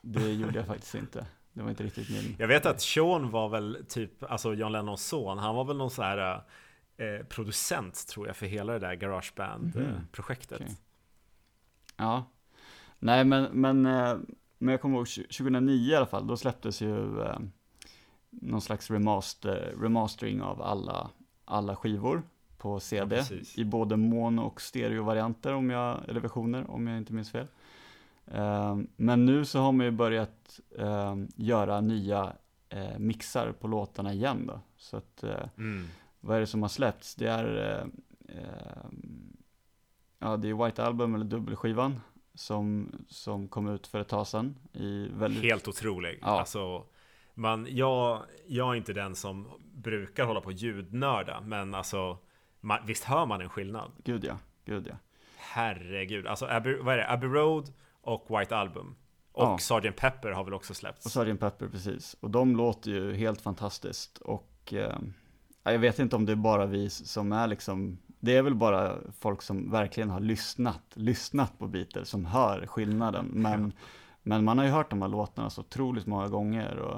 det 0.01 0.33
gjorde 0.33 0.59
jag 0.59 0.67
faktiskt 0.67 0.95
inte. 0.95 1.27
Det 1.53 1.63
var 1.63 1.71
inte 1.71 1.85
riktigt 1.85 2.11
min... 2.11 2.37
Jag 2.39 2.49
vet 2.49 2.67
att 2.67 2.81
Sean 2.81 3.31
var 3.31 3.49
väl 3.49 3.85
typ, 3.89 4.23
alltså 4.23 4.55
John 4.55 4.73
Lennons 4.73 5.07
son, 5.07 5.39
han 5.39 5.55
var 5.55 5.65
väl 5.65 5.77
någon 5.77 5.91
sån 5.91 6.05
här 6.05 6.43
eh, 6.97 7.27
producent 7.29 8.07
tror 8.07 8.27
jag 8.27 8.37
för 8.37 8.47
hela 8.47 8.73
det 8.73 8.79
där. 8.79 8.95
Garageband-projektet. 8.95 10.61
Okej. 10.61 10.77
Ja, 11.97 12.25
nej 12.99 13.25
men, 13.25 13.45
men 13.53 13.87
eh, 13.87 14.17
men 14.63 14.73
jag 14.73 14.81
kommer 14.81 14.97
ihåg 14.97 15.07
2009 15.09 15.93
i 15.93 15.95
alla 15.95 16.07
fall, 16.07 16.27
då 16.27 16.37
släpptes 16.37 16.81
ju 16.81 17.21
eh, 17.21 17.39
någon 18.31 18.61
slags 18.61 18.91
remaster, 18.91 19.75
remastering 19.81 20.43
av 20.43 20.63
alla, 20.63 21.11
alla 21.45 21.77
skivor 21.77 22.23
på 22.59 22.81
CD 22.81 23.17
Ja, 23.31 23.37
i 23.57 23.65
både 23.65 23.97
mono 23.97 24.41
och 24.41 24.61
stereovarianter 24.61 25.55
om 25.55 25.71
jag, 25.71 26.09
eller 26.09 26.21
versioner 26.21 26.71
om 26.71 26.87
jag 26.87 26.99
inte 26.99 27.13
minns 27.13 27.31
fel. 27.31 27.47
Eh, 28.27 28.77
men 28.97 29.27
nu 29.27 29.45
så 29.45 29.59
har 29.59 29.73
man 29.73 29.87
ju 29.87 29.93
börjat 29.93 30.61
eh, 30.79 31.17
göra 31.37 31.81
nya 31.81 32.33
eh, 32.69 32.99
mixar 32.99 33.53
på 33.53 33.69
låtarna 33.69 34.13
igen 34.13 34.47
då. 34.47 34.61
Så 34.77 34.97
att, 34.97 35.23
eh, 35.23 35.49
Mm. 35.59 35.87
vad 36.21 36.37
är 36.37 36.41
det 36.41 36.47
som 36.47 36.63
har 36.63 36.69
släppts? 36.69 37.15
Det 37.15 37.27
är, 37.27 37.57
eh, 37.57 37.87
eh, 38.37 38.87
ja 40.19 40.37
det 40.37 40.49
är 40.49 40.65
White 40.65 40.85
Album 40.85 41.15
eller 41.15 41.25
dubbelskivan 41.25 42.01
som, 42.35 42.93
som 43.09 43.49
kom 43.49 43.69
ut 43.69 43.87
för 43.87 44.01
ett 44.01 44.09
tag 44.09 44.27
sedan 44.27 44.55
i 44.73 45.09
väldigt, 45.15 45.43
Helt 45.43 45.69
otrolig. 45.69 46.19
Ja. 46.23 46.27
Alltså, 46.41 46.85
man, 47.35 47.67
jag, 47.71 48.23
jag 48.47 48.71
är 48.73 48.75
inte 48.75 48.93
den 48.93 49.15
som 49.15 49.49
brukar 49.75 50.25
hålla 50.25 50.41
på 50.41 50.47
och 50.47 50.53
ljudnörda, 50.53 51.41
men 51.41 51.75
alltså 51.75 52.19
man, 52.61 52.79
visst 52.87 53.05
hör 53.05 53.27
man 53.27 53.41
en 53.41 53.49
skillnad? 53.49 53.91
gud 54.05 54.25
ja, 54.25 54.39
gud 54.65 54.87
ja. 54.91 54.95
Herregud, 55.37 56.27
alltså 56.27 56.47
Abbey, 56.47 56.77
vad 56.77 56.95
är 56.95 56.99
det? 56.99 57.11
Abbey 57.11 57.29
Road 57.29 57.73
och 58.03 58.39
White 58.39 58.57
Album. 58.57 58.95
Och 59.33 59.43
Ja. 59.43 59.59
Sgt. 59.59 59.97
Pepper 59.97 60.31
har 60.31 60.45
väl 60.45 60.55
också 60.55 60.75
släppts? 60.75 61.07
Och 61.07 61.13
Sgt. 61.13 61.41
Pepper 61.41 61.69
precis. 61.69 62.17
Och 62.21 62.31
de 62.31 62.57
låter 62.57 62.91
ju 62.91 63.15
helt 63.15 63.41
fantastiskt. 63.41 64.19
Och 64.19 64.73
eh, 64.73 64.99
ja, 65.63 65.73
jag 65.73 65.79
vet 65.79 65.99
inte 65.99 66.17
om 66.17 66.27
det 66.27 66.33
är 66.33 66.37
bara 66.37 66.67
vi 66.67 66.91
som 66.91 67.33
är 67.33 67.47
liksom, 67.47 67.99
det 68.07 68.37
är 68.37 68.43
väl 68.43 68.55
bara 68.55 68.97
folk 69.19 69.43
som 69.43 69.71
verkligen 69.71 70.11
har 70.11 70.21
lyssnat, 70.21 70.83
lyssnat 70.95 71.59
på 71.59 71.67
Beatles 71.67 72.09
som 72.09 72.25
hör 72.25 72.67
skillnaden. 72.67 73.27
Men, 73.33 73.73
men 74.23 74.45
man 74.45 74.59
har 74.59 74.65
ju 74.65 74.71
hört 74.71 74.91
de 74.91 75.03
här 75.03 75.09
låtarna 75.09 75.51
så 75.51 75.61
otroligt 75.61 76.07
många 76.07 76.29
gånger. 76.29 76.77
Och 76.77 76.97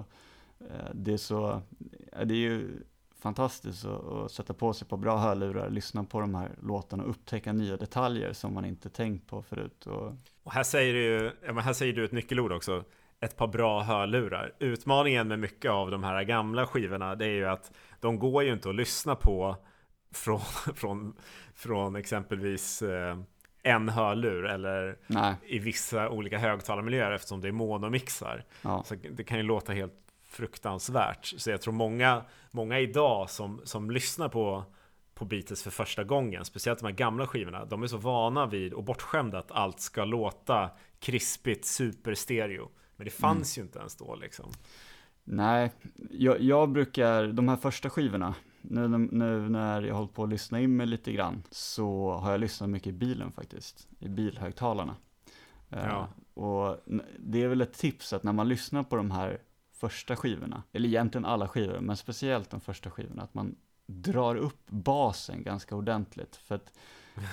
eh, 0.61 0.91
det 0.95 1.13
är 1.13 1.17
så, 1.17 1.63
det 2.25 2.35
är 2.35 2.39
ju 2.39 2.83
fantastiskt 3.19 3.85
att, 3.85 4.05
att 4.05 4.33
sätta 4.33 4.55
på 4.55 4.73
sig 4.73 4.89
på 4.89 4.97
bra 4.97 5.19
hörlurar, 5.19 5.71
lyssna 5.71 6.05
på 6.05 6.21
de 6.21 6.35
här 6.35 6.51
låtarna 6.63 7.03
och 7.03 7.11
upptäcka 7.11 7.53
nya 7.53 7.77
detaljer 7.77 8.33
som 8.33 8.55
man 8.55 8.65
inte 8.65 8.91
tänkt 8.91 9.27
på 9.27 9.43
förut. 9.43 9.87
Och, 9.87 10.13
Och 10.45 10.53
här 10.53 10.63
säger 10.63 10.95
du, 10.95 11.33
ja, 11.47 11.61
här 11.61 11.73
säger 11.73 11.93
du 11.93 12.05
ett 12.05 12.13
nyckelord 12.13 12.53
också. 12.53 12.85
Ett 13.21 13.37
par 13.37 13.47
bra 13.47 13.83
hörlurar. 13.83 14.53
Utmaningen 14.59 15.29
med 15.29 15.39
mycket 15.39 15.71
av 15.71 15.91
de 15.91 16.05
här 16.05 16.23
gamla 16.23 16.67
skivorna, 16.67 17.15
det 17.15 17.25
är 17.25 17.31
ju 17.31 17.45
att 17.45 17.73
de 18.01 18.19
går 18.19 18.43
ju 18.43 18.53
inte 18.53 18.69
att 18.69 18.75
lyssna 18.75 19.15
på 19.15 19.57
från, 20.13 20.41
från, 20.77 21.17
från 21.55 21.97
exempelvis 21.97 22.83
eh, 22.83 23.19
en 23.63 23.89
hörlur 23.89 24.47
eller 24.47 24.99
nej, 25.07 25.35
i 25.47 25.59
vissa 25.59 26.09
olika 26.09 26.39
högtalarmiljöer 26.39 27.11
eftersom 27.11 27.41
det 27.41 27.49
är 27.49 27.53
monomixar. 27.53 28.45
ja, 28.63 28.83
Så 28.87 28.95
det 29.11 29.25
kan 29.25 29.37
ju 29.37 29.43
låta 29.43 29.73
helt 29.73 29.95
fruktansvärt. 30.25 31.25
Så 31.37 31.51
jag 31.51 31.61
tror 31.63 31.75
många, 31.75 32.23
många 32.51 32.79
idag 32.81 33.31
som, 33.31 33.61
som 33.65 33.91
lyssnar 33.91 34.29
på, 34.29 34.65
på 35.15 35.25
Beatles 35.25 35.63
för 35.63 35.71
första 35.71 36.05
gången, 36.05 36.45
speciellt 36.45 36.79
de 36.79 36.87
här 36.87 36.93
gamla 36.93 37.27
skivorna, 37.27 37.65
de 37.65 37.83
är 37.83 37.87
så 37.87 37.97
vana 37.97 38.47
vid 38.47 38.73
och 38.73 38.85
bortskämda 38.85 39.39
att 39.39 39.53
allt 39.53 39.81
ska 39.81 40.05
låta 40.05 40.71
krispigt, 40.99 41.65
superstereo. 41.65 42.69
Men 42.97 43.05
det 43.05 43.11
fanns 43.11 43.59
ju 43.59 43.63
inte 43.63 43.79
ens 43.79 43.97
då 43.97 44.15
liksom. 44.17 44.51
Nej, 45.25 45.71
jag, 46.11 46.41
jag 46.41 46.69
brukar, 46.69 47.27
de 47.27 47.49
här 47.49 47.57
första 47.57 47.91
skivorna, 47.91 48.35
nu, 48.63 48.89
nu 48.89 49.49
när 49.49 49.83
jag 49.83 49.95
hållit 49.95 50.15
på 50.15 50.23
att 50.23 50.29
lyssna 50.29 50.61
in 50.61 50.77
mig 50.77 50.87
lite 50.87 51.13
grann, 51.13 51.43
så 51.51 52.13
har 52.13 52.31
jag 52.31 52.41
lyssnat 52.41 52.71
mycket 52.71 52.87
i 52.87 52.93
bilen 52.93 53.33
faktiskt, 53.33 53.89
i 53.99 54.09
bilhögtalarna. 54.09 54.97
Eh, 55.71 55.85
Ja. 55.85 56.09
och 56.35 56.81
n- 56.89 57.03
det 57.19 57.43
är 57.43 57.49
väl 57.49 57.61
ett 57.61 57.73
tips 57.73 58.13
att 58.13 58.23
när 58.23 58.33
man 58.33 58.49
lyssnar 58.49 58.83
på 58.83 58.97
de 58.97 59.11
här 59.11 59.39
första 59.73 60.17
skivorna, 60.17 60.63
eller 60.73 60.89
egentligen 60.89 61.25
alla 61.25 61.49
skivor, 61.49 61.81
men 61.81 61.97
speciellt 61.97 62.51
de 62.51 62.61
första 62.61 62.91
skivorna, 62.91 63.23
att 63.23 63.35
man 63.35 63.57
drar 63.87 64.37
upp 64.37 64.71
basen 64.71 65.43
ganska 65.43 65.77
ordentligt. 65.77 66.37
För 66.37 66.55
att 66.55 66.73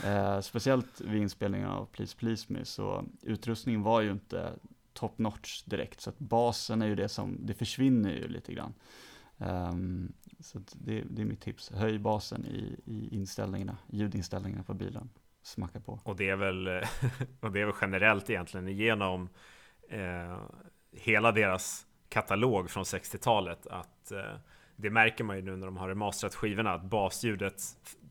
eh, 0.06 0.40
speciellt 0.42 1.02
vid 1.02 1.22
inspelningen 1.22 1.70
av 1.70 1.86
Please 1.86 2.18
Please 2.18 2.54
Me 2.54 2.66
så 2.66 3.06
utrustningen 3.22 3.84
var 3.84 4.02
ju 4.02 4.12
inte 4.12 4.54
top 4.94 5.18
notch 5.18 5.64
direkt. 5.64 6.02
Så 6.02 6.10
att 6.10 6.20
basen 6.20 6.82
är 6.82 6.88
ju 6.88 6.96
det 6.96 7.10
som, 7.10 7.38
det 7.40 7.54
försvinner 7.54 8.12
ju 8.12 8.28
lite 8.28 8.54
grann. 8.54 8.74
Um, 9.38 10.14
så 10.40 10.58
att 10.58 10.76
det, 10.80 11.04
det 11.10 11.22
är 11.22 11.26
mitt 11.26 11.42
tips. 11.42 11.72
Höj 11.72 12.00
basen 12.00 12.46
i, 12.46 12.80
i 12.86 13.16
inställningarna, 13.16 13.78
ljudinställningarna 13.88 14.64
på 14.64 14.74
bilen. 14.74 15.10
Smacka 15.44 15.80
på. 15.80 16.00
Och 16.04 16.16
det 16.16 16.30
är 16.30 16.36
väl, 16.36 16.68
och 17.40 17.52
det 17.52 17.62
är 17.62 17.66
väl 17.66 17.76
generellt 17.82 18.30
egentligen 18.30 18.68
igenom 18.68 19.30
eh, 19.90 20.40
hela 20.92 21.32
deras 21.32 21.88
katalog 22.10 22.70
från 22.70 22.84
60-talet 22.84 23.68
att 23.68 24.12
eh, 24.12 24.36
det 24.82 24.90
märker 24.90 25.24
man 25.24 25.36
ju 25.36 25.42
nu 25.42 25.56
när 25.56 25.66
de 25.66 25.78
har 25.78 25.90
remasterat 25.90 26.36
skivorna 26.36 26.74
att 26.74 26.84
basljudet 26.84 27.62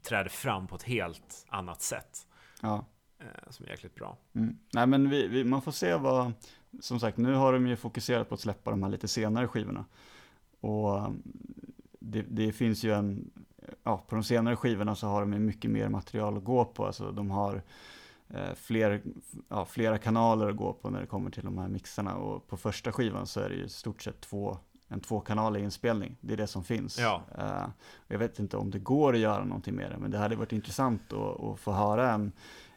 träder 0.03 0.31
fram 0.31 0.67
på 0.67 0.77
ett 0.77 0.83
helt 0.83 1.47
annat 1.49 1.83
sätt 1.83 2.27
Ja. 2.63 2.85
eh, 3.19 3.51
som 3.51 3.67
är 3.67 3.71
jäkligt 3.71 3.95
bra. 3.95 4.19
Mm. 4.35 4.59
Nej 4.73 4.87
men 4.87 5.11
vi, 5.11 5.29
vi, 5.29 5.45
man 5.45 5.63
får 5.63 5.73
se 5.73 5.95
vad, 5.95 6.33
som 6.81 7.01
sagt 7.01 7.17
nu 7.19 7.35
har 7.35 7.53
de 7.53 7.67
ju 7.67 7.77
fokuserat 7.77 8.29
på 8.29 8.35
att 8.35 8.41
släppa 8.41 8.71
de 8.71 8.83
här 8.83 8.91
lite 8.91 9.09
senare 9.09 9.49
skivorna. 9.49 9.85
Och 10.61 11.07
um, 11.07 11.23
det, 12.01 12.23
det 12.29 12.53
finns 12.53 12.85
ju 12.85 12.93
en, 12.95 13.31
ja 13.83 14.05
på 14.09 14.15
de 14.15 14.25
senare 14.25 14.57
skivorna 14.57 14.95
så 14.95 15.07
har 15.07 15.21
de 15.21 15.33
ju 15.33 15.39
mycket 15.39 15.71
mer 15.71 15.89
material 15.89 16.37
att 16.37 16.45
gå 16.45 16.65
på. 16.65 16.87
Alltså 16.87 17.13
de 17.13 17.31
har 17.31 17.63
eh, 18.29 18.55
fler, 18.55 19.03
ja, 19.49 19.65
flera 19.65 19.99
kanaler 19.99 20.49
att 20.49 20.57
gå 20.57 20.73
på 20.73 20.91
när 20.91 21.01
det 21.01 21.07
kommer 21.07 21.31
till 21.31 21.45
de 21.45 21.59
här 21.59 21.69
mixarna. 21.69 22.15
Och 22.17 22.47
på 22.49 22.57
första 22.57 22.93
skivan 22.93 23.27
så 23.27 23.41
är 23.41 23.49
det 23.49 23.55
ju 23.55 23.65
i 23.65 23.69
stort 23.69 24.03
sett 24.03 24.21
två, 24.21 24.59
en 24.91 25.01
tvåkanalig 25.01 25.63
inspelning. 25.63 26.17
Det 26.21 26.33
är 26.33 26.37
det 26.37 26.47
som 26.47 26.65
finns. 26.65 26.99
Ja. 26.99 27.23
Eh, 27.39 27.69
jag 28.09 28.19
vet 28.19 28.39
inte 28.39 28.57
om 28.57 28.71
det 28.71 28.79
går 28.79 29.15
att 29.15 29.21
göra 29.21 29.45
någonting 29.45 29.75
med 29.75 29.91
det, 29.91 29.99
men 29.99 30.11
det 30.11 30.19
hade 30.19 30.37
varit 30.37 30.53
intressant 30.53 31.13
att, 31.13 31.41
att 31.45 31.61
få 31.61 31.73
höra 31.73 32.11
en, 32.11 32.33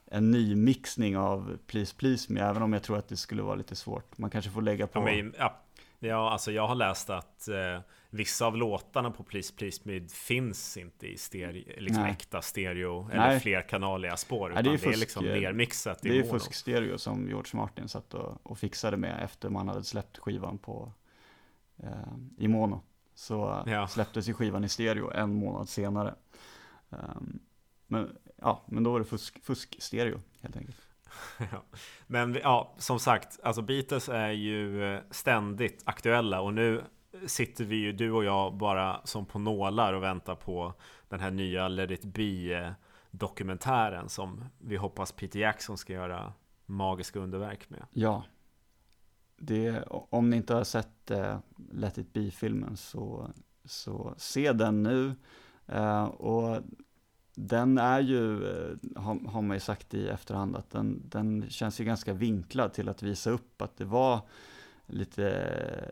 en 0.05 0.31
ny 0.31 0.55
mixning 0.55 1.17
av 1.17 1.57
Please 1.67 1.95
Please 1.95 2.33
Me, 2.33 2.41
även 2.41 2.63
om 2.63 2.73
jag 2.73 2.83
tror 2.83 2.97
att 2.97 3.07
det 3.07 3.17
skulle 3.17 3.41
vara 3.41 3.55
lite 3.55 3.75
svårt. 3.75 4.17
Man 4.17 4.29
kanske 4.29 4.51
får 4.51 4.61
lägga 4.61 4.87
på... 4.87 4.99
Ja, 4.99 5.03
men, 5.05 5.33
ja, 5.37 5.61
ja, 5.99 6.31
alltså 6.31 6.51
jag 6.51 6.67
har 6.67 6.75
läst 6.75 7.09
att 7.09 7.47
eh, 7.47 7.81
vissa 8.09 8.45
av 8.45 8.57
låtarna 8.57 9.11
på 9.11 9.23
Please 9.23 9.53
Please 9.53 9.81
Me 9.83 10.07
finns 10.07 10.77
inte 10.77 11.07
i 11.07 11.17
stereo, 11.17 11.63
liksom 11.77 12.03
Nej. 12.03 12.11
äkta 12.11 12.41
stereo 12.41 13.09
eller 13.11 13.27
Nej. 13.27 13.39
flerkanaliga 13.39 14.17
spår. 14.17 14.49
Nej, 14.49 14.63
det 14.63 14.69
är 14.69 14.71
det 14.71 14.77
är, 14.77 14.91
fusk, 14.91 14.99
liksom 14.99 15.25
eh, 15.25 15.41
nermixat 15.41 16.05
i 16.05 16.09
det 16.09 16.19
är 16.19 16.23
fuskstereo 16.23 16.97
som 16.97 17.27
George 17.27 17.51
Martin 17.53 17.89
satt 17.89 18.13
och, 18.13 18.37
och 18.43 18.57
fixade 18.57 18.97
med 18.97 19.23
efter 19.23 19.49
man 19.49 19.67
hade 19.67 19.83
släppt 19.83 20.17
skivan 20.17 20.57
på, 20.57 20.91
eh, 21.77 21.89
i 22.37 22.47
mono. 22.47 22.81
Så 23.15 23.63
Ja. 23.65 23.87
släpptes 23.87 24.29
ju 24.29 24.33
skivan 24.33 24.63
i 24.63 24.69
stereo 24.69 25.11
en 25.11 25.33
månad 25.35 25.69
senare. 25.69 26.15
Ehm, 26.89 27.39
men, 27.87 28.17
ja, 28.37 28.61
men 28.65 28.83
då 28.83 28.91
var 28.91 28.99
det 28.99 29.05
fusk, 29.05 29.43
fusk-stereo 29.43 30.19
helt 30.41 30.57
enkelt. 30.57 30.77
Ja. 31.51 31.63
Men 32.07 32.33
ja, 32.43 32.73
som 32.77 32.99
sagt, 32.99 33.39
alltså 33.43 33.61
Beatles 33.61 34.09
är 34.09 34.29
ju 34.31 34.93
eh, 34.93 35.01
ständigt 35.11 35.81
aktuella 35.85 36.41
och 36.41 36.53
nu 36.53 36.83
sitter 37.25 37.63
vi 37.63 37.75
ju, 37.75 37.91
du 37.91 38.11
och 38.11 38.23
jag, 38.23 38.53
bara 38.53 39.01
som 39.03 39.25
på 39.25 39.39
nålar 39.39 39.93
och 39.93 40.03
väntar 40.03 40.35
på 40.35 40.73
den 41.09 41.19
här 41.19 41.31
nya 41.31 41.67
Let 41.67 41.91
It 41.91 42.03
Be 42.05 42.53
eh, 42.53 42.71
dokumentären 43.11 44.09
som 44.09 44.45
vi 44.59 44.75
hoppas 44.75 45.11
Peter 45.11 45.39
Jackson 45.39 45.77
ska 45.77 45.93
göra 45.93 46.33
magiska 46.65 47.19
underverk 47.19 47.69
med. 47.69 47.85
Ja. 47.91 48.23
Det, 49.37 49.83
om 49.89 50.29
ni 50.29 50.37
inte 50.37 50.53
har 50.55 50.63
sett 50.63 51.11
eh, 51.11 51.37
Let 51.75 51.97
It 51.97 52.13
Be-filmen 52.13 52.77
så, 52.77 53.31
så 53.65 54.13
se 54.17 54.53
den 54.53 54.83
nu. 54.83 55.15
Eh, 55.67 56.03
och 56.03 56.61
den 57.35 57.77
är 57.77 57.99
ju, 57.99 58.47
eh, 58.47 58.75
har, 58.95 59.29
har 59.29 59.41
man 59.41 59.55
ju 59.55 59.59
sagt 59.61 59.93
i 59.93 60.07
efterhand, 60.07 60.55
att 60.55 60.69
den, 60.69 61.01
den 61.05 61.49
känns 61.49 61.81
ju 61.81 61.85
ganska 61.85 62.13
vinklad 62.13 62.73
till 62.73 62.89
att 62.89 63.03
visa 63.03 63.29
upp 63.29 63.61
att 63.61 63.77
det 63.77 63.85
var 63.85 64.21
lite, 64.85 65.91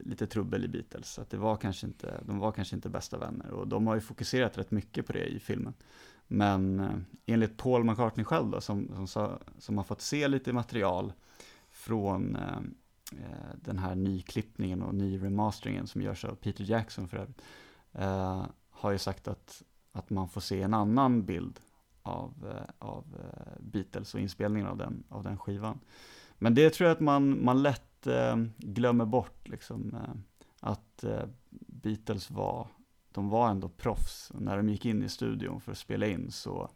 lite 0.00 0.26
trubbel 0.26 0.64
i 0.64 0.68
Beatles. 0.68 1.18
Att 1.18 1.30
det 1.30 1.36
var 1.36 1.56
kanske 1.56 1.86
inte, 1.86 2.20
de 2.26 2.38
var 2.38 2.52
kanske 2.52 2.76
inte 2.76 2.88
bästa 2.88 3.18
vänner. 3.18 3.50
Och 3.50 3.68
de 3.68 3.86
har 3.86 3.94
ju 3.94 4.00
fokuserat 4.00 4.58
rätt 4.58 4.70
mycket 4.70 5.06
på 5.06 5.12
det 5.12 5.24
i 5.24 5.40
filmen. 5.40 5.74
Men 6.26 6.80
eh, 6.80 6.90
enligt 7.26 7.56
Paul 7.56 7.84
McCartney 7.84 8.24
själv 8.24 8.50
då, 8.50 8.60
som, 8.60 8.90
som, 8.94 9.06
sa, 9.06 9.38
som 9.58 9.76
har 9.76 9.84
fått 9.84 10.00
se 10.00 10.28
lite 10.28 10.52
material 10.52 11.12
från 11.70 12.36
eh, 12.36 12.60
Eh, 13.12 13.56
den 13.56 13.78
här 13.78 13.94
nyklippningen 13.94 14.82
och 14.82 14.94
nyremasteringen 14.94 15.86
som 15.86 16.02
görs 16.02 16.24
av 16.24 16.34
Peter 16.34 16.64
Jackson 16.64 17.08
för 17.08 17.16
övrigt, 17.16 17.42
eh, 17.92 18.46
har 18.70 18.90
ju 18.90 18.98
sagt 18.98 19.28
att, 19.28 19.62
att 19.92 20.10
man 20.10 20.28
får 20.28 20.40
se 20.40 20.62
en 20.62 20.74
annan 20.74 21.24
bild 21.24 21.60
av, 22.02 22.32
eh, 22.50 22.74
av 22.78 23.04
eh, 23.18 23.52
Beatles 23.60 24.14
och 24.14 24.20
inspelningen 24.20 24.68
av 24.68 24.76
den, 24.76 25.04
av 25.08 25.22
den 25.22 25.38
skivan. 25.38 25.80
Men 26.38 26.54
det 26.54 26.70
tror 26.70 26.88
jag 26.88 26.94
att 26.94 27.00
man, 27.00 27.44
man 27.44 27.62
lätt 27.62 28.06
eh, 28.06 28.36
glömmer 28.56 29.04
bort, 29.04 29.48
liksom, 29.48 29.94
eh, 29.94 30.14
att 30.60 31.04
Beatles 31.50 32.30
var, 32.30 32.68
de 33.12 33.28
var 33.28 33.50
ändå 33.50 33.68
proffs. 33.68 34.32
När 34.34 34.56
de 34.56 34.68
gick 34.68 34.84
in 34.84 35.02
i 35.02 35.08
studion 35.08 35.60
för 35.60 35.72
att 35.72 35.78
spela 35.78 36.06
in 36.06 36.30
så, 36.30 36.70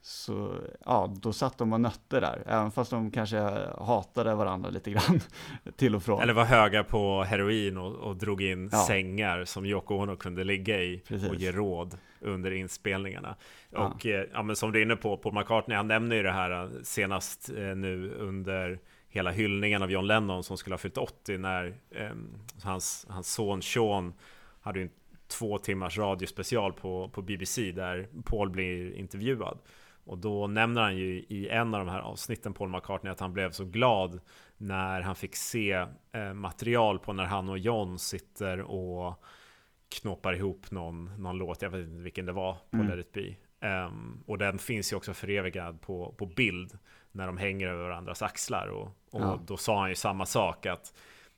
så 0.00 0.60
ja, 0.84 1.14
då 1.20 1.32
satt 1.32 1.58
de 1.58 1.72
och 1.72 1.80
nötte 1.80 2.20
där, 2.20 2.42
även 2.46 2.70
fast 2.70 2.90
de 2.90 3.10
kanske 3.10 3.38
hatade 3.78 4.34
varandra 4.34 4.70
lite 4.70 4.90
grann 4.90 5.20
till 5.76 5.94
och 5.94 6.02
från. 6.02 6.22
Eller 6.22 6.32
var 6.32 6.44
höga 6.44 6.84
på 6.84 7.22
heroin 7.22 7.78
och, 7.78 7.94
och 7.94 8.16
drog 8.16 8.42
in 8.42 8.68
ja. 8.72 8.78
sängar 8.78 9.44
som 9.44 9.66
Yoko 9.66 9.94
Ono 9.94 10.16
kunde 10.16 10.44
ligga 10.44 10.82
i 10.82 11.02
Precis. 11.08 11.30
och 11.30 11.34
ge 11.34 11.52
råd 11.52 11.98
under 12.20 12.50
inspelningarna. 12.50 13.36
Ja. 13.70 13.78
Och 13.78 14.06
eh, 14.06 14.24
ja, 14.32 14.42
men 14.42 14.56
som 14.56 14.72
du 14.72 14.78
är 14.78 14.82
inne 14.82 14.96
på, 14.96 15.16
Paul 15.16 15.34
McCartney, 15.34 15.76
han 15.76 15.88
nämner 15.88 16.16
ju 16.16 16.22
det 16.22 16.32
här 16.32 16.64
eh, 16.64 16.70
senast 16.82 17.50
eh, 17.50 17.76
nu 17.76 18.10
under 18.18 18.80
hela 19.08 19.30
hyllningen 19.30 19.82
av 19.82 19.90
John 19.90 20.06
Lennon 20.06 20.44
som 20.44 20.56
skulle 20.56 20.74
ha 20.74 20.78
fyllt 20.78 20.98
80 20.98 21.38
när 21.38 21.74
eh, 21.90 22.10
hans, 22.62 23.06
hans 23.08 23.32
son 23.32 23.62
Sean 23.62 24.14
hade 24.60 24.80
en 24.80 24.90
två 25.28 25.58
timmars 25.58 25.98
radiospecial 25.98 26.72
på, 26.72 27.08
på 27.08 27.22
BBC 27.22 27.72
där 27.72 28.08
Paul 28.24 28.50
blir 28.50 28.94
intervjuad. 28.94 29.58
Och 30.08 30.18
då 30.18 30.46
nämner 30.46 30.82
han 30.82 30.96
ju 30.96 31.24
i 31.28 31.48
en 31.48 31.74
av 31.74 31.86
de 31.86 31.92
här 31.92 32.00
avsnitten 32.00 32.54
Paul 32.54 32.68
McCartney 32.68 33.12
att 33.12 33.20
han 33.20 33.32
blev 33.32 33.50
så 33.50 33.64
glad 33.64 34.20
när 34.56 35.00
han 35.00 35.16
fick 35.16 35.36
se 35.36 35.86
eh, 36.12 36.34
material 36.34 36.98
på 36.98 37.12
när 37.12 37.24
han 37.24 37.48
och 37.48 37.58
John 37.58 37.98
sitter 37.98 38.60
och 38.60 39.24
knoppar 39.88 40.34
ihop 40.34 40.70
någon, 40.70 41.22
någon 41.22 41.38
låt, 41.38 41.62
jag 41.62 41.70
vet 41.70 41.88
inte 41.88 42.02
vilken 42.02 42.26
det 42.26 42.32
var, 42.32 42.56
på 42.70 42.76
mm. 42.76 42.88
Let 42.88 43.06
it 43.06 43.12
be. 43.12 43.34
Um, 43.86 44.24
och 44.26 44.38
den 44.38 44.58
finns 44.58 44.92
ju 44.92 44.96
också 44.96 45.14
förevigad 45.14 45.80
på, 45.80 46.14
på 46.18 46.26
bild 46.26 46.78
när 47.12 47.26
de 47.26 47.36
hänger 47.36 47.68
över 47.68 47.82
varandras 47.82 48.22
axlar. 48.22 48.68
Och, 48.68 48.86
och 49.10 49.20
ja. 49.20 49.40
då 49.46 49.56
sa 49.56 49.80
han 49.80 49.88
ju 49.88 49.94
samma 49.94 50.26
sak 50.26 50.66
att 50.66 50.94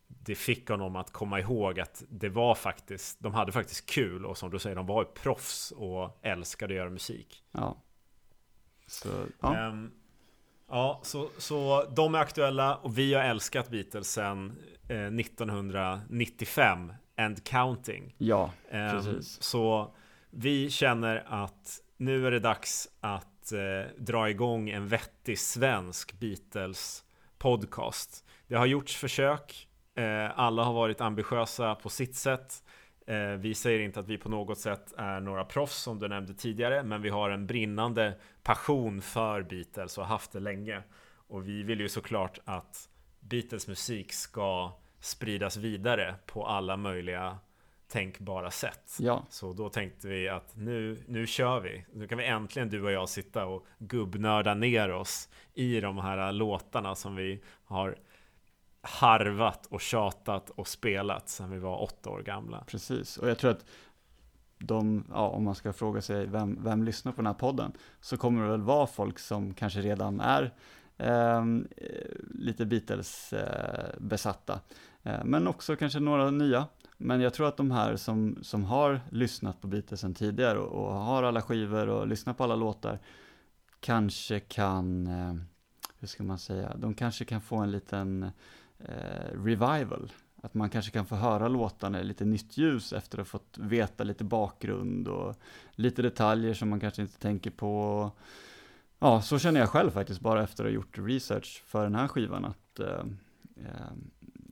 det 0.06 0.34
fick 0.34 0.68
honom 0.68 0.96
att 0.96 1.12
komma 1.12 1.40
ihåg 1.40 1.80
att 1.80 2.02
det 2.08 2.28
var 2.28 2.54
faktiskt, 2.54 3.20
de 3.20 3.34
hade 3.34 3.52
faktiskt 3.52 3.90
kul 3.90 4.26
och 4.26 4.38
som 4.38 4.50
du 4.50 4.58
säger, 4.58 4.76
de 4.76 4.86
var 4.86 5.02
ju 5.02 5.08
proffs 5.08 5.72
och 5.76 6.18
älskade 6.22 6.74
att 6.74 6.76
göra 6.76 6.90
musik. 6.90 7.44
Ja. 7.52 7.76
Så, 8.90 9.08
ja. 9.40 9.68
Um, 9.68 9.90
ja, 10.68 11.00
så, 11.02 11.28
så 11.38 11.86
de 11.96 12.14
är 12.14 12.18
aktuella 12.18 12.76
och 12.76 12.98
vi 12.98 13.14
har 13.14 13.22
älskat 13.22 13.70
Beatles 13.70 14.12
sedan 14.12 14.52
eh, 14.88 15.06
1995 15.06 16.92
and 17.16 17.44
counting. 17.44 18.14
Ja, 18.18 18.50
um, 18.70 18.90
precis. 18.90 19.42
Så 19.42 19.94
vi 20.30 20.70
känner 20.70 21.24
att 21.26 21.80
nu 21.96 22.26
är 22.26 22.30
det 22.30 22.38
dags 22.38 22.88
att 23.00 23.52
eh, 23.52 23.58
dra 23.98 24.30
igång 24.30 24.70
en 24.70 24.88
vettig 24.88 25.38
svensk 25.38 26.18
Beatles 26.20 27.04
podcast. 27.38 28.24
Det 28.46 28.54
har 28.54 28.66
gjorts 28.66 28.96
försök. 28.96 29.68
Eh, 29.94 30.38
alla 30.38 30.64
har 30.64 30.72
varit 30.72 31.00
ambitiösa 31.00 31.74
på 31.74 31.88
sitt 31.88 32.16
sätt. 32.16 32.62
Eh, 33.10 33.36
vi 33.36 33.54
säger 33.54 33.80
inte 33.80 34.00
att 34.00 34.08
vi 34.08 34.18
på 34.18 34.28
något 34.28 34.58
sätt 34.58 34.92
är 34.96 35.20
några 35.20 35.44
proffs 35.44 35.82
som 35.82 35.98
du 35.98 36.08
nämnde 36.08 36.34
tidigare, 36.34 36.82
men 36.82 37.02
vi 37.02 37.08
har 37.08 37.30
en 37.30 37.46
brinnande 37.46 38.14
passion 38.42 39.02
för 39.02 39.42
Beatles 39.42 39.98
och 39.98 40.04
har 40.04 40.08
haft 40.08 40.32
det 40.32 40.40
länge. 40.40 40.82
Och 41.28 41.48
vi 41.48 41.62
vill 41.62 41.80
ju 41.80 41.88
såklart 41.88 42.38
att 42.44 42.88
Beatles 43.20 43.68
musik 43.68 44.12
ska 44.12 44.72
spridas 45.00 45.56
vidare 45.56 46.14
på 46.26 46.46
alla 46.46 46.76
möjliga 46.76 47.38
tänkbara 47.88 48.50
sätt. 48.50 48.96
Ja. 49.00 49.26
Så 49.30 49.52
då 49.52 49.68
tänkte 49.68 50.08
vi 50.08 50.28
att 50.28 50.56
nu, 50.56 50.98
nu 51.06 51.26
kör 51.26 51.60
vi. 51.60 51.84
Nu 51.92 52.08
kan 52.08 52.18
vi 52.18 52.24
äntligen 52.24 52.68
du 52.68 52.84
och 52.84 52.92
jag 52.92 53.08
sitta 53.08 53.46
och 53.46 53.66
gubbnörda 53.78 54.54
ner 54.54 54.92
oss 54.92 55.28
i 55.54 55.80
de 55.80 55.98
här 55.98 56.32
låtarna 56.32 56.94
som 56.94 57.16
vi 57.16 57.42
har 57.64 57.96
harvat 58.82 59.66
och 59.66 59.80
tjatat 59.80 60.50
och 60.50 60.68
spelat 60.68 61.28
sedan 61.28 61.50
vi 61.50 61.58
var 61.58 61.82
åtta 61.82 62.10
år 62.10 62.22
gamla. 62.22 62.64
Precis, 62.66 63.16
och 63.16 63.28
jag 63.28 63.38
tror 63.38 63.50
att 63.50 63.64
de, 64.58 65.04
ja, 65.10 65.28
om 65.28 65.44
man 65.44 65.54
ska 65.54 65.72
fråga 65.72 66.02
sig 66.02 66.26
vem, 66.26 66.58
vem 66.64 66.82
lyssnar 66.84 67.12
på 67.12 67.16
den 67.16 67.26
här 67.26 67.34
podden, 67.34 67.72
så 68.00 68.16
kommer 68.16 68.42
det 68.42 68.50
väl 68.50 68.62
vara 68.62 68.86
folk 68.86 69.18
som 69.18 69.54
kanske 69.54 69.80
redan 69.80 70.20
är 70.20 70.54
ehm, 70.98 71.68
eh, 71.76 71.86
lite 72.34 72.66
Beatles-besatta, 72.66 74.60
eh, 75.02 75.14
eh, 75.14 75.24
men 75.24 75.48
också 75.48 75.76
kanske 75.76 76.00
några 76.00 76.30
nya. 76.30 76.66
Men 76.96 77.20
jag 77.20 77.34
tror 77.34 77.48
att 77.48 77.56
de 77.56 77.70
här 77.70 77.96
som, 77.96 78.38
som 78.42 78.64
har 78.64 79.00
lyssnat 79.10 79.60
på 79.60 79.66
Beatles 79.66 80.00
sedan 80.00 80.14
tidigare 80.14 80.58
och, 80.58 80.86
och, 80.86 80.94
har 80.94 81.22
alla 81.22 81.42
skivor 81.42 81.88
och 81.88 82.06
lyssnar 82.06 82.34
på 82.34 82.44
alla 82.44 82.56
låtar, 82.56 82.98
kanske 83.80 84.40
kan, 84.40 85.06
eh, 85.06 85.34
hur 85.98 86.08
ska 86.08 86.22
man 86.22 86.38
säga, 86.38 86.76
de 86.76 86.94
kanske 86.94 87.24
kan 87.24 87.40
få 87.40 87.56
en 87.56 87.70
liten 87.70 88.30
eh, 88.84 89.42
revival. 89.44 90.12
Att 90.42 90.54
man 90.54 90.70
kanske 90.70 90.90
kan 90.90 91.06
få 91.06 91.14
höra 91.14 91.48
låtarna 91.48 92.00
i 92.00 92.04
lite 92.04 92.24
nytt 92.24 92.56
ljus 92.56 92.92
efter 92.92 93.18
att 93.18 93.26
ha 93.26 93.30
fått 93.30 93.58
veta 93.58 94.04
lite 94.04 94.24
bakgrund 94.24 95.08
och 95.08 95.36
lite 95.70 96.02
detaljer 96.02 96.54
som 96.54 96.68
man 96.68 96.80
kanske 96.80 97.02
inte 97.02 97.18
tänker 97.18 97.50
på. 97.50 98.10
Ja, 98.98 99.22
så 99.22 99.38
känner 99.38 99.60
jag 99.60 99.68
själv 99.68 99.90
faktiskt 99.90 100.20
bara 100.20 100.42
efter 100.42 100.64
att 100.64 100.70
ha 100.70 100.74
gjort 100.74 100.98
research 100.98 101.62
för 101.66 101.84
den 101.84 101.94
här 101.94 102.08
skivan 102.08 102.44
att 102.44 102.80
eh, 102.80 103.04
eh, 103.56 103.92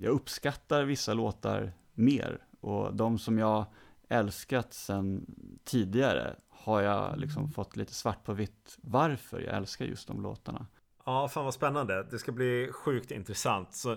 jag 0.01 0.11
uppskattar 0.11 0.85
vissa 0.85 1.15
låtar 1.15 1.73
mer 1.95 2.39
och 2.61 2.95
de 2.95 3.19
som 3.19 3.39
jag 3.39 3.65
älskat 4.09 4.75
sedan 4.75 5.27
tidigare 5.65 6.37
har 6.49 6.81
jag 6.81 7.19
liksom 7.19 7.43
mm. 7.43 7.53
fått 7.53 7.77
lite 7.77 7.95
svart 7.95 8.25
på 8.25 8.33
vitt 8.33 8.79
varför 8.81 9.41
jag 9.41 9.57
älskar 9.57 9.85
just 9.85 10.09
de 10.09 10.23
låtarna. 10.23 10.67
Ja, 11.09 11.29
fan 11.29 11.45
vad 11.45 11.55
spännande. 11.55 12.03
Det 12.03 12.19
ska 12.19 12.33
bli 12.33 12.69
sjukt 12.73 13.11
intressant. 13.11 13.75
Så 13.75 13.97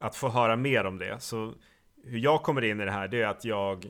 att 0.00 0.16
få 0.16 0.28
höra 0.28 0.56
mer 0.56 0.84
om 0.84 0.98
det. 0.98 1.20
Så 1.20 1.54
hur 2.04 2.18
jag 2.18 2.42
kommer 2.42 2.64
in 2.64 2.80
i 2.80 2.84
det 2.84 2.90
här, 2.90 3.08
det 3.08 3.22
är 3.22 3.26
att 3.26 3.44
jag 3.44 3.86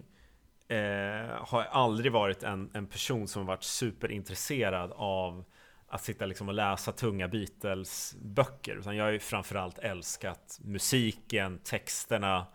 eh, 0.69 1.47
har 1.47 1.63
aldrig 1.63 2.13
varit 2.13 2.43
en, 2.43 2.71
en 2.75 2.87
person 2.87 3.29
som 3.29 3.47
varit 3.47 3.63
superintresserad 3.63 4.93
av 4.97 5.45
att 5.89 6.05
sitta 6.05 6.27
liksom 6.27 6.49
och 6.49 6.55
läsa 6.55 6.93
tunga 6.93 7.29
Beatles-böcker. 7.29 8.77
Utan 8.77 8.97
jag 8.97 9.05
har 9.05 9.11
ju 9.13 9.19
framförallt 9.19 9.79
älskat 9.79 10.59
musiken, 10.65 11.59
texterna, 11.59 12.47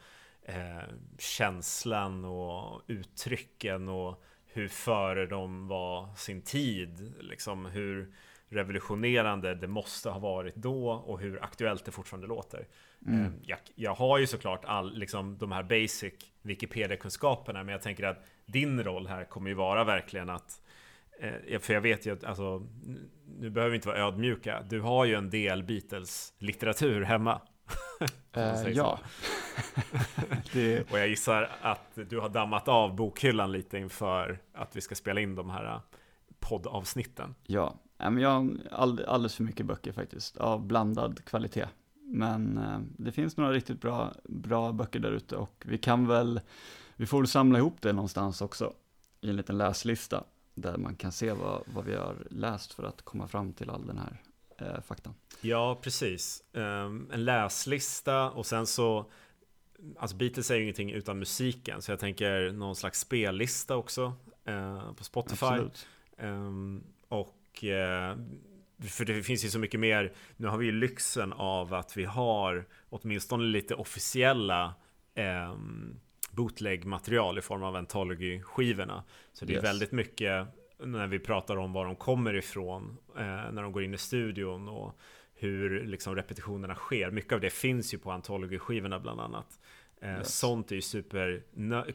eh, 0.43 0.89
känslan 1.19 2.25
och 2.25 2.81
uttrycken 2.87 3.89
och 3.89 4.23
hur 4.45 4.67
före 4.67 5.25
de 5.25 5.67
var 5.67 6.15
sin 6.15 6.41
tid. 6.41 7.13
Liksom 7.19 7.65
hur 7.65 8.13
revolutionerande 8.49 9.55
det 9.55 9.67
måste 9.67 10.09
ha 10.09 10.19
varit 10.19 10.55
då 10.55 10.89
och 10.89 11.19
hur 11.19 11.43
aktuellt 11.43 11.85
det 11.85 11.91
fortfarande 11.91 12.27
låter. 12.27 12.67
Mm. 13.07 13.25
Eh, 13.25 13.31
jag, 13.41 13.59
jag, 13.75 13.95
har 13.95 14.17
ju 14.17 14.27
såklart 14.27 14.65
all, 14.65 14.97
liksom, 14.97 15.37
de 15.37 15.51
här 15.51 15.63
basic 15.63 16.13
Wikipedia-kunskaperna, 16.41 17.63
men 17.63 17.71
jag 17.71 17.81
tänker 17.81 18.03
att 18.03 18.25
din 18.45 18.83
roll 18.83 19.07
här 19.07 19.25
kommer 19.25 19.49
ju 19.49 19.55
vara 19.55 19.83
verkligen 19.83 20.29
att 20.29 20.61
eh, 21.19 21.59
för 21.59 21.73
jag 21.73 21.81
vet 21.81 22.05
ju 22.05 22.13
att, 22.13 22.23
alltså, 22.23 22.67
nu 23.39 23.49
behöver 23.49 23.71
vi 23.71 23.75
inte 23.75 23.87
vara 23.87 23.99
ödmjuka. 23.99 24.61
Du 24.69 24.81
har 24.81 25.05
ju 25.05 25.15
en 25.15 25.29
del 25.29 25.63
Beatles-litteratur 25.63 27.01
hemma. 27.01 27.41
Uh, 28.37 28.69
ja. 28.69 28.99
det... 30.53 30.91
Och 30.91 30.99
jag 30.99 31.07
gissar 31.07 31.49
att 31.61 31.97
du 32.09 32.19
har 32.19 32.29
dammat 32.29 32.67
av 32.67 32.95
bokhyllan 32.95 33.51
lite 33.51 33.77
inför 33.77 34.39
att 34.53 34.75
vi 34.75 34.81
ska 34.81 34.95
spela 34.95 35.21
in 35.21 35.35
de 35.35 35.49
här 35.49 35.81
poddavsnitten. 36.39 37.35
Ja, 37.43 37.75
men 37.97 38.17
jag 38.17 38.29
har 38.29 39.03
alldeles 39.03 39.35
för 39.35 39.43
mycket 39.43 39.65
böcker 39.65 39.91
faktiskt, 39.91 40.37
av 40.37 40.65
blandad 40.67 41.25
kvalitet. 41.25 41.67
Men 42.05 42.57
eh, 42.57 42.79
det 42.97 43.11
finns 43.11 43.37
några 43.37 43.51
riktigt 43.51 43.81
bra, 43.81 44.13
bra 44.23 44.71
böcker 44.71 44.99
där 44.99 45.11
ute 45.11 45.35
och 45.35 45.63
vi 45.65 45.77
kan 45.77 46.07
väl, 46.07 46.41
vi 46.95 47.05
får 47.05 47.17
väl 47.17 47.27
samla 47.27 47.59
ihop 47.59 47.81
det 47.81 47.93
någonstans 47.93 48.41
också 48.41 48.73
i 49.21 49.29
en 49.29 49.35
liten 49.35 49.57
läslista 49.57 50.23
där 50.53 50.77
man 50.77 50.95
kan 50.95 51.11
se 51.11 51.31
vad, 51.31 51.61
vad 51.65 51.85
vi 51.85 51.95
har 51.95 52.15
läst 52.29 52.73
för 52.73 52.83
att 52.83 53.01
komma 53.01 53.27
fram 53.27 53.53
till 53.53 53.69
all 53.69 53.87
den 53.87 53.97
här 53.97 54.21
eh, 54.57 54.81
faktan. 54.81 55.13
Ja, 55.41 55.79
precis. 55.81 56.43
Um, 56.53 57.09
en 57.11 57.25
läslista 57.25 58.31
och 58.31 58.45
sen 58.45 58.67
så 58.67 59.05
Alltså 59.97 60.17
Beatles 60.17 60.51
är 60.51 60.55
ju 60.55 60.63
ingenting 60.63 60.91
utan 60.91 61.19
musiken 61.19 61.81
så 61.81 61.91
jag 61.91 61.99
tänker 61.99 62.51
någon 62.51 62.75
slags 62.75 62.99
spellista 62.99 63.75
också 63.75 64.13
uh, 64.49 64.93
på 64.93 65.03
Spotify. 65.03 65.45
Um, 66.17 66.83
och 67.55 67.63
uh, 67.63 68.89
för 68.89 69.05
det 69.05 69.23
finns 69.23 69.45
ju 69.45 69.49
så 69.49 69.59
mycket 69.59 69.79
mer. 69.79 70.13
Nu 70.37 70.47
har 70.47 70.57
vi 70.57 70.65
ju 70.65 70.71
lyxen 70.71 71.33
av 71.33 71.73
att 71.73 71.97
vi 71.97 72.05
har 72.05 72.65
åtminstone 72.89 73.43
lite 73.43 73.75
officiella 73.75 74.73
eh, 75.15 75.55
bootleg-material 76.31 77.37
i 77.37 77.41
form 77.41 77.63
av 77.63 77.75
Anthology-skivorna. 77.75 79.03
Så 79.33 79.45
det 79.45 79.53
är 79.53 79.55
yes. 79.55 79.63
väldigt 79.63 79.91
mycket 79.91 80.47
när 80.79 81.07
vi 81.07 81.19
pratar 81.19 81.57
om 81.57 81.73
var 81.73 81.85
de 81.85 81.95
kommer 81.95 82.33
ifrån 82.33 82.97
eh, 83.17 83.23
när 83.23 83.61
de 83.61 83.71
går 83.71 83.83
in 83.83 83.93
i 83.93 83.97
studion 83.97 84.69
och 84.69 84.99
hur 85.33 85.85
liksom 85.85 86.15
repetitionerna 86.15 86.75
sker. 86.75 87.11
Mycket 87.11 87.33
av 87.33 87.39
det 87.39 87.49
finns 87.49 87.93
ju 87.93 87.97
på 87.97 88.11
Anthology-skivorna 88.11 88.99
bland 88.99 89.21
annat. 89.21 89.59
Eh, 90.01 90.17
yes. 90.17 90.35
Sånt 90.37 90.71
är 90.71 90.75
ju 90.75 90.81
super 90.81 91.43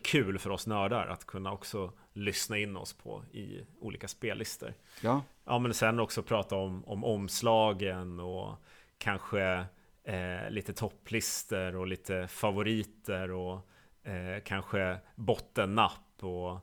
kul 0.03 0.39
för 0.39 0.51
oss 0.51 0.67
nördar 0.67 1.07
att 1.07 1.27
kunna 1.27 1.53
också 1.53 1.93
lyssna 2.13 2.59
in 2.59 2.77
oss 2.77 2.93
på 2.93 3.25
i 3.33 3.67
olika 3.81 4.09
spellistor. 4.09 4.75
Ja. 5.01 5.23
Ja, 5.45 5.59
men 5.59 5.75
sen 5.75 6.01
också 6.01 6.23
prata 6.23 6.57
om, 6.57 6.85
om 6.85 7.05
omslagen 7.05 8.21
och 8.21 8.55
kanske 8.99 9.65
eh, 10.05 10.51
lite 10.51 10.73
topplistor 10.73 11.77
och 11.77 11.87
lite 11.87 12.29
favoriter 12.29 13.31
och 13.31 13.69
eh, 14.03 14.43
kanske 14.45 14.99
bottennapp 15.15 16.23
och 16.25 16.61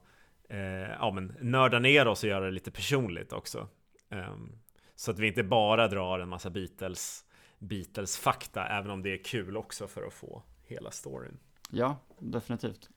eh, 0.50 0.92
ja, 1.00 1.12
men 1.12 1.36
nörda 1.42 1.80
ner 1.80 2.08
oss 2.08 2.24
och 2.24 2.30
göra 2.30 2.46
det 2.46 2.52
lite 2.52 2.72
personligt 2.72 3.34
också. 3.34 3.68
Um, 4.10 4.60
så 4.96 5.12
att 5.12 5.20
vi 5.20 5.28
inte 5.28 5.44
bara 5.44 5.88
drar 5.88 6.20
en 6.20 6.30
massa 6.30 6.50
Beatles 6.50 7.26
Beatles-fakta, 7.60 8.68
även 8.68 8.92
om 8.92 9.04
det 9.04 9.14
är 9.14 9.24
kul 9.24 9.58
också 9.58 9.88
för 9.88 10.08
att 10.08 10.14
få 10.14 10.44
hela 10.68 10.92
storyn. 10.92 11.38
Ja, 11.70 11.98
definitivt. 12.20 12.90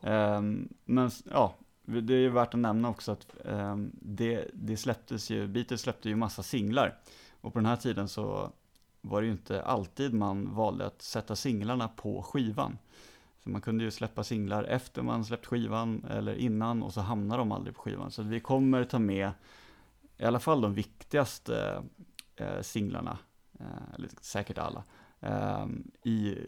Um, 0.00 0.68
men 0.84 1.10
ja, 1.30 1.54
det 1.84 2.14
är 2.14 2.18
ju 2.18 2.30
värt 2.30 2.54
att 2.54 2.60
nämna 2.60 2.88
också 2.88 3.12
att 3.12 3.26
um, 3.44 3.90
det, 3.94 4.50
det 4.54 4.76
släpptes 4.76 5.30
ju, 5.30 5.46
Beatles 5.46 5.80
släppte 5.80 6.08
ju 6.08 6.16
massa 6.16 6.42
singlar. 6.42 6.98
Och 7.40 7.52
på 7.52 7.58
den 7.58 7.66
här 7.66 7.76
tiden 7.76 8.08
så 8.08 8.52
var 9.00 9.20
det 9.20 9.26
ju 9.26 9.32
inte 9.32 9.62
alltid 9.62 10.14
man 10.14 10.54
valde 10.54 10.86
att 10.86 11.02
sätta 11.02 11.36
singlarna 11.36 11.88
på 11.88 12.22
skivan. 12.22 12.78
Så 13.42 13.50
man 13.50 13.60
kunde 13.60 13.84
ju 13.84 13.90
släppa 13.90 14.24
singlar 14.24 14.64
efter 14.64 15.02
man 15.02 15.24
släppt 15.24 15.46
skivan 15.46 16.04
eller 16.10 16.34
innan 16.34 16.82
och 16.82 16.92
så 16.92 17.00
hamnar 17.00 17.38
de 17.38 17.52
aldrig 17.52 17.76
på 17.76 17.82
skivan. 17.82 18.10
Så 18.10 18.22
vi 18.22 18.40
kommer 18.40 18.84
ta 18.84 18.98
med 18.98 19.30
i 20.18 20.24
alla 20.24 20.40
fall 20.40 20.60
de 20.60 20.74
viktigaste 20.74 21.82
eh, 22.36 22.60
singlarna, 22.62 23.18
eh, 23.60 23.94
eller 23.94 24.10
säkert 24.20 24.58
alla, 24.58 24.84
eh, 25.20 25.66
i, 26.02 26.38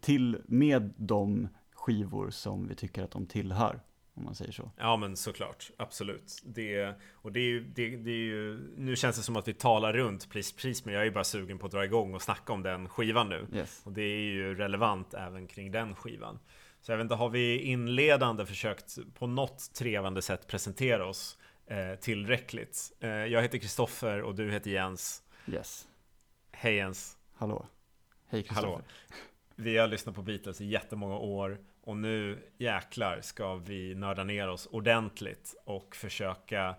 till, 0.00 0.38
med 0.46 0.94
de 0.96 1.48
skivor 1.72 2.30
som 2.30 2.68
vi 2.68 2.74
tycker 2.74 3.02
att 3.02 3.10
de 3.10 3.26
tillhör. 3.26 3.80
Om 4.16 4.24
man 4.24 4.34
säger 4.34 4.52
så. 4.52 4.70
Ja 4.76 4.96
men 4.96 5.16
såklart, 5.16 5.70
absolut. 5.76 6.42
Det, 6.44 6.94
och 7.12 7.32
det 7.32 7.40
är, 7.40 7.44
ju, 7.44 7.64
det, 7.64 7.96
det 7.96 8.10
är 8.10 8.24
ju, 8.24 8.74
nu 8.76 8.96
känns 8.96 9.16
det 9.16 9.22
som 9.22 9.36
att 9.36 9.48
vi 9.48 9.54
talar 9.54 9.92
runt 9.92 10.30
Please 10.30 10.54
Please 10.54 10.82
men 10.84 10.94
jag 10.94 11.00
är 11.00 11.04
ju 11.04 11.10
bara 11.10 11.24
sugen 11.24 11.58
på 11.58 11.66
att 11.66 11.72
dra 11.72 11.84
igång 11.84 12.14
och 12.14 12.22
snacka 12.22 12.52
om 12.52 12.62
den 12.62 12.88
skivan 12.88 13.28
nu. 13.28 13.46
Yes. 13.54 13.82
Och 13.84 13.92
det 13.92 14.02
är 14.02 14.20
ju 14.20 14.54
relevant 14.54 15.14
även 15.14 15.46
kring 15.46 15.70
den 15.70 15.94
skivan. 15.94 16.38
Så 16.80 16.92
jag 16.92 16.96
vet 16.96 17.04
inte, 17.04 17.14
har 17.14 17.28
vi 17.28 17.58
inledande 17.58 18.46
försökt 18.46 18.98
på 19.14 19.26
något 19.26 19.74
trevande 19.74 20.22
sätt 20.22 20.46
presentera 20.46 21.06
oss 21.06 21.38
eh, 21.66 21.94
tillräckligt? 22.00 22.92
Eh, 23.00 23.08
jag 23.10 23.42
heter 23.42 23.58
Kristoffer 23.58 24.22
och 24.22 24.34
du 24.34 24.50
heter 24.50 24.70
Jens. 24.70 25.22
Yes. 25.46 25.88
Hej 26.52 26.74
Jens. 26.74 27.16
Hallå. 27.34 27.66
Hej 28.28 28.42
Kristoffer. 28.42 28.82
Vi 29.56 29.78
har 29.78 29.86
lyssnat 29.86 30.14
på 30.14 30.22
Beatles 30.22 30.60
i 30.60 30.64
jättemånga 30.64 31.16
år 31.16 31.58
och 31.82 31.96
nu 31.96 32.38
jäklar 32.58 33.20
ska 33.20 33.54
vi 33.54 33.94
nörda 33.94 34.24
ner 34.24 34.48
oss 34.48 34.66
ordentligt 34.66 35.54
och 35.64 35.96
försöka 35.96 36.74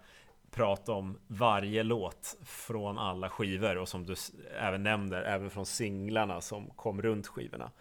prata 0.51 0.91
om 0.91 1.19
varje 1.27 1.83
låt 1.83 2.37
från 2.45 2.97
alla 2.97 3.29
skivor 3.29 3.77
och 3.77 3.89
som 3.89 4.05
du 4.05 4.15
även 4.59 4.83
nämner, 4.83 5.21
även 5.21 5.49
från 5.49 5.65
singlarna 5.65 6.41
som 6.41 6.69
kom 6.69 7.01
runt 7.01 7.27
skivorna 7.27 7.71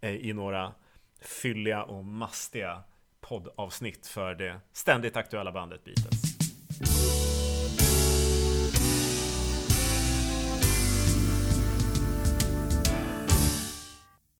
eh, 0.00 0.14
i 0.14 0.32
några 0.32 0.72
fylliga 1.20 1.82
och 1.82 2.04
mastiga 2.04 2.82
poddavsnitt 3.20 4.06
för 4.06 4.34
det 4.34 4.60
ständigt 4.72 5.16
aktuella 5.16 5.52
bandet 5.52 5.84
Beatles. 5.84 6.24